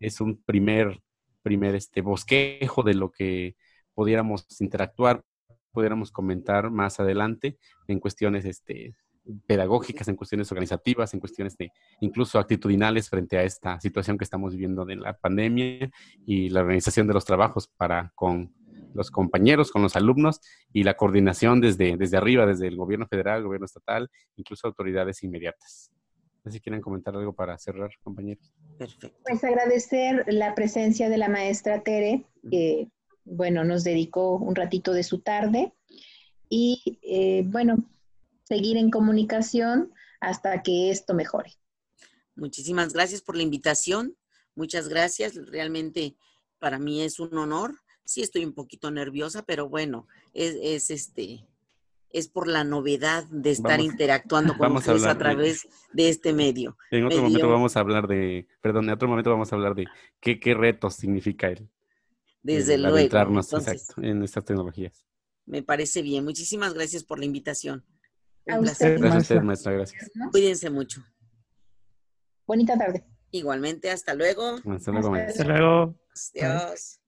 es 0.00 0.20
un 0.20 0.42
primer, 0.42 1.00
primer 1.42 1.74
este 1.74 2.00
bosquejo 2.00 2.82
de 2.82 2.94
lo 2.94 3.10
que 3.12 3.56
pudiéramos 3.94 4.46
interactuar, 4.60 5.24
pudiéramos 5.70 6.10
comentar 6.10 6.70
más 6.70 6.98
adelante 7.00 7.58
en 7.86 8.00
cuestiones 8.00 8.44
este, 8.44 8.96
pedagógicas, 9.46 10.08
en 10.08 10.16
cuestiones 10.16 10.50
organizativas, 10.52 11.12
en 11.14 11.20
cuestiones 11.20 11.56
de 11.56 11.72
incluso 12.00 12.38
actitudinales 12.38 13.08
frente 13.08 13.38
a 13.38 13.42
esta 13.42 13.80
situación 13.80 14.18
que 14.18 14.24
estamos 14.24 14.52
viviendo 14.52 14.84
de 14.84 14.96
la 14.96 15.16
pandemia 15.16 15.90
y 16.26 16.48
la 16.48 16.60
organización 16.60 17.06
de 17.06 17.14
los 17.14 17.24
trabajos 17.24 17.68
para 17.68 18.12
con 18.14 18.54
los 18.94 19.10
compañeros, 19.10 19.70
con 19.70 19.82
los 19.82 19.94
alumnos 19.94 20.40
y 20.72 20.82
la 20.82 20.96
coordinación 20.96 21.60
desde, 21.60 21.96
desde 21.96 22.16
arriba, 22.16 22.46
desde 22.46 22.66
el 22.66 22.76
gobierno 22.76 23.06
federal, 23.06 23.38
el 23.38 23.44
gobierno 23.44 23.66
estatal, 23.66 24.08
incluso 24.36 24.66
autoridades 24.66 25.22
inmediatas. 25.22 25.92
No 26.44 26.50
sé 26.50 26.58
si 26.58 26.62
quieren 26.62 26.80
comentar 26.80 27.14
algo 27.14 27.32
para 27.32 27.58
cerrar, 27.58 27.90
compañeros. 28.02 28.52
Perfecto. 28.78 29.10
Pues 29.24 29.42
agradecer 29.42 30.24
la 30.28 30.54
presencia 30.54 31.08
de 31.08 31.18
la 31.18 31.28
maestra 31.28 31.82
Tere, 31.82 32.24
que, 32.50 32.88
bueno, 33.24 33.64
nos 33.64 33.84
dedicó 33.84 34.36
un 34.36 34.54
ratito 34.54 34.92
de 34.92 35.02
su 35.02 35.20
tarde. 35.20 35.72
Y, 36.48 37.00
eh, 37.02 37.42
bueno, 37.46 37.84
seguir 38.46 38.76
en 38.76 38.90
comunicación 38.90 39.92
hasta 40.20 40.62
que 40.62 40.90
esto 40.90 41.14
mejore. 41.14 41.52
Muchísimas 42.34 42.92
gracias 42.92 43.22
por 43.22 43.36
la 43.36 43.42
invitación. 43.42 44.16
Muchas 44.54 44.88
gracias. 44.88 45.34
Realmente 45.34 46.16
para 46.58 46.78
mí 46.78 47.02
es 47.02 47.18
un 47.20 47.36
honor 47.36 47.76
sí 48.06 48.22
estoy 48.22 48.44
un 48.44 48.54
poquito 48.54 48.90
nerviosa, 48.90 49.42
pero 49.42 49.68
bueno, 49.68 50.06
es, 50.32 50.90
este, 50.90 51.46
es 52.10 52.28
por 52.28 52.48
la 52.48 52.64
novedad 52.64 53.24
de 53.30 53.50
estar 53.50 53.80
interactuando 53.80 54.56
con 54.56 54.76
ustedes 54.76 55.04
a, 55.04 55.18
través 55.18 55.68
de, 55.92 56.08
este 56.08 56.32
medio. 56.32 56.78
En 56.90 57.04
otro 57.04 57.22
momento 57.22 57.50
vamos 57.50 57.76
a 57.76 57.80
hablar 57.80 58.06
de, 58.06 58.46
perdón, 58.62 58.84
en 58.86 58.92
otro 58.92 59.08
momento 59.08 59.30
vamos 59.30 59.52
a 59.52 59.56
hablar 59.56 59.74
de 59.74 59.86
qué, 60.20 60.40
qué 60.40 60.54
retos 60.54 60.94
significa 60.94 61.48
el, 61.48 61.68
Desde 62.42 62.78
luego. 62.78 62.96
adentrarnos 62.96 63.52
exacto, 63.52 64.00
en 64.00 64.22
estas 64.22 64.44
tecnologías. 64.44 65.04
Me 65.44 65.62
parece 65.62 66.02
bien. 66.02 66.24
Muchísimas 66.24 66.74
gracias 66.74 67.04
por 67.04 67.18
la 67.18 67.24
invitación. 67.24 67.84
A 68.48 68.60
usted, 68.60 68.98
gracias 68.98 69.14
a 69.14 69.18
usted, 69.18 69.42
maestra. 69.42 69.72
Gracias. 69.72 70.10
Cuídense 70.30 70.70
mucho. 70.70 71.02
Bonita 72.46 72.78
tarde. 72.78 73.04
Igualmente, 73.32 73.90
hasta 73.90 74.14
luego. 74.14 74.58
Hasta 74.64 74.92
luego, 74.92 75.10
maestra. 75.10 75.42
Hasta 75.42 75.44
luego. 75.44 75.98
Adiós. 76.40 77.00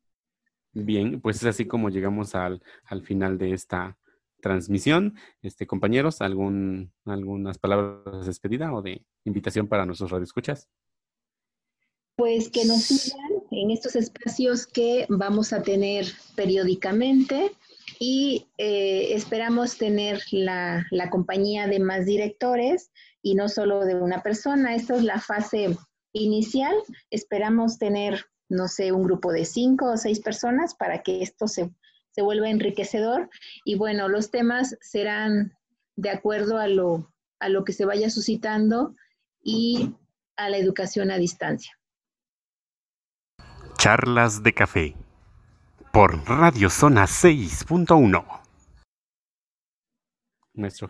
Bien, 0.72 1.20
pues 1.20 1.36
es 1.36 1.44
así 1.44 1.66
como 1.66 1.90
llegamos 1.90 2.34
al, 2.34 2.60
final 3.04 3.38
de 3.38 3.52
esta 3.52 3.98
transmisión. 4.40 5.16
Este, 5.42 5.66
compañeros, 5.66 6.20
¿algún, 6.20 6.92
¿algunas 7.04 7.58
palabras 7.58 8.20
de 8.20 8.26
despedida 8.26 8.72
o 8.72 8.82
de 8.82 9.04
invitación 9.24 9.68
para 9.68 9.86
nuestros 9.86 10.10
radioescuchas? 10.10 10.68
Pues 12.16 12.50
que 12.50 12.64
nos 12.64 12.82
sigan 12.82 13.42
en 13.50 13.70
estos 13.70 13.96
espacios 13.96 14.66
que 14.66 15.06
vamos 15.08 15.52
a 15.52 15.62
tener 15.62 16.06
periódicamente 16.34 17.52
y 17.98 18.48
eh, 18.58 19.14
esperamos 19.14 19.78
tener 19.78 20.22
la, 20.30 20.86
la 20.90 21.10
compañía 21.10 21.66
de 21.66 21.80
más 21.80 22.06
directores 22.06 22.90
y 23.22 23.34
no 23.34 23.48
solo 23.48 23.84
de 23.84 23.94
una 23.94 24.22
persona. 24.22 24.74
Esta 24.74 24.96
es 24.96 25.02
la 25.02 25.20
fase 25.20 25.76
inicial. 26.12 26.74
Esperamos 27.10 27.78
tener 27.78 28.24
no 28.48 28.68
sé, 28.68 28.92
un 28.92 29.04
grupo 29.04 29.32
de 29.32 29.44
cinco 29.44 29.92
o 29.92 29.96
seis 29.96 30.20
personas 30.20 30.74
para 30.74 31.02
que 31.02 31.22
esto 31.22 31.46
se, 31.48 31.70
vuelva 32.20 32.50
enriquecedor. 32.50 33.30
Y 33.64 33.76
bueno, 33.76 34.08
los 34.08 34.32
temas 34.32 34.76
serán 34.80 35.56
de 35.94 36.10
acuerdo 36.10 36.58
a 36.58 36.66
lo, 36.66 37.12
a 37.38 37.48
lo 37.48 37.64
que 37.64 37.72
se 37.72 37.84
vaya 37.84 38.10
suscitando 38.10 38.96
y 39.40 39.94
a 40.36 40.48
la 40.48 40.56
educación 40.56 41.12
a 41.12 41.18
distancia. 41.18 41.78
Charlas 43.76 44.42
de 44.42 44.52
café 44.52 44.96
por 45.92 46.24
Radio 46.26 46.70
Zona 46.70 47.04
6.1. 47.04 48.24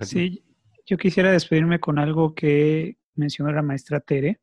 Sí, 0.03 0.43
yo 0.87 0.97
quisiera 0.97 1.31
despedirme 1.31 1.79
con 1.79 1.99
algo 1.99 2.35
que 2.35 2.97
mencionó 3.15 3.53
la 3.53 3.63
maestra 3.63 4.01
Tere 4.01 4.41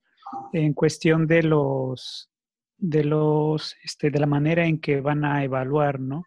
en 0.54 0.74
cuestión 0.74 1.28
de 1.28 1.44
los 1.44 2.30
de 2.78 3.04
los 3.04 3.76
este, 3.84 4.12
de 4.12 4.20
la 4.20 4.28
manera 4.28 4.66
en 4.66 4.80
que 4.80 5.02
van 5.02 5.26
a 5.26 5.44
evaluar, 5.44 6.00
¿no? 6.00 6.26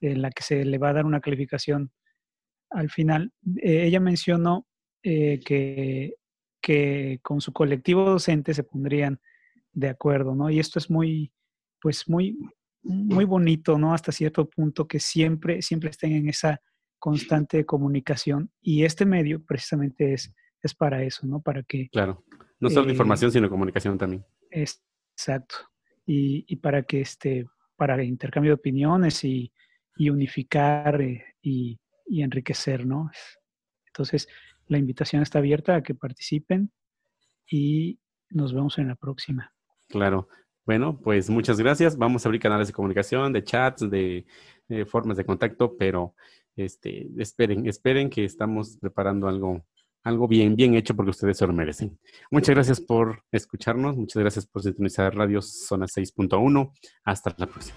En 0.00 0.22
la 0.22 0.30
que 0.30 0.42
se 0.42 0.64
le 0.64 0.78
va 0.78 0.90
a 0.90 0.92
dar 0.92 1.06
una 1.06 1.20
calificación 1.20 1.90
al 2.70 2.90
final. 2.90 3.32
Eh, 3.62 3.84
ella 3.86 4.00
mencionó 4.00 4.66
eh, 5.02 5.40
que, 5.44 6.14
que 6.60 7.18
con 7.22 7.40
su 7.40 7.52
colectivo 7.52 8.04
docente 8.04 8.54
se 8.54 8.64
pondrían 8.64 9.20
de 9.72 9.88
acuerdo, 9.88 10.34
¿no? 10.34 10.50
Y 10.50 10.58
esto 10.58 10.78
es 10.78 10.90
muy, 10.90 11.32
pues 11.80 12.08
muy, 12.08 12.36
muy 12.86 13.24
bonito, 13.24 13.78
¿no? 13.78 13.94
Hasta 13.94 14.12
cierto 14.12 14.48
punto 14.48 14.86
que 14.86 15.00
siempre, 15.00 15.62
siempre 15.62 15.90
estén 15.90 16.12
en 16.12 16.28
esa 16.28 16.60
constante 16.98 17.64
comunicación. 17.64 18.50
Y 18.60 18.84
este 18.84 19.06
medio 19.06 19.44
precisamente 19.44 20.14
es, 20.14 20.34
es 20.62 20.74
para 20.74 21.02
eso, 21.02 21.26
¿no? 21.26 21.40
Para 21.40 21.62
que... 21.62 21.88
Claro, 21.90 22.24
no 22.60 22.70
solo 22.70 22.86
de 22.86 22.92
información, 22.92 23.30
sino 23.30 23.50
comunicación 23.50 23.98
también. 23.98 24.24
Es, 24.50 24.82
exacto 25.12 25.56
y, 26.06 26.56
para 26.56 26.84
que 26.84 27.00
este, 27.00 27.46
para 27.76 28.02
intercambio 28.02 28.50
de 28.50 28.54
opiniones 28.54 29.24
y, 29.24 29.52
unificar 29.98 31.00
eh, 31.00 31.24
y, 31.42 31.78
enriquecer, 32.08 32.86
¿no? 32.86 33.10
Entonces, 33.86 34.28
la 34.68 34.78
invitación 34.78 35.22
está 35.22 35.38
abierta 35.38 35.74
a 35.74 35.82
que 35.82 35.94
participen 35.94 36.70
y 37.50 37.98
nos 38.30 38.54
vemos 38.54 38.78
en 38.78 38.88
la 38.88 38.94
próxima. 38.94 39.52
Claro. 39.88 40.28
Bueno, 40.66 40.98
pues 41.00 41.30
muchas 41.30 41.58
gracias. 41.58 41.96
Vamos 41.96 42.24
a 42.24 42.28
abrir 42.28 42.42
canales 42.42 42.66
de 42.66 42.74
comunicación, 42.74 43.32
de 43.32 43.44
chats, 43.44 43.88
de, 43.88 44.26
formas 44.86 45.16
de 45.16 45.24
contacto, 45.24 45.76
pero 45.78 46.14
este, 46.56 47.08
esperen, 47.18 47.66
esperen 47.68 48.10
que 48.10 48.24
estamos 48.24 48.76
preparando 48.78 49.28
algo 49.28 49.64
algo 50.02 50.28
bien, 50.28 50.54
bien 50.54 50.74
hecho 50.74 50.94
porque 50.94 51.10
ustedes 51.10 51.36
se 51.36 51.46
lo 51.46 51.52
merecen. 51.52 51.98
Muchas 52.30 52.54
gracias 52.54 52.80
por 52.80 53.24
escucharnos, 53.32 53.96
muchas 53.96 54.22
gracias 54.22 54.46
por 54.46 54.62
sintonizar 54.62 55.12
Radio 55.16 55.42
Zona 55.42 55.86
6.1. 55.86 56.72
Hasta 57.04 57.34
la 57.36 57.46
próxima. 57.46 57.76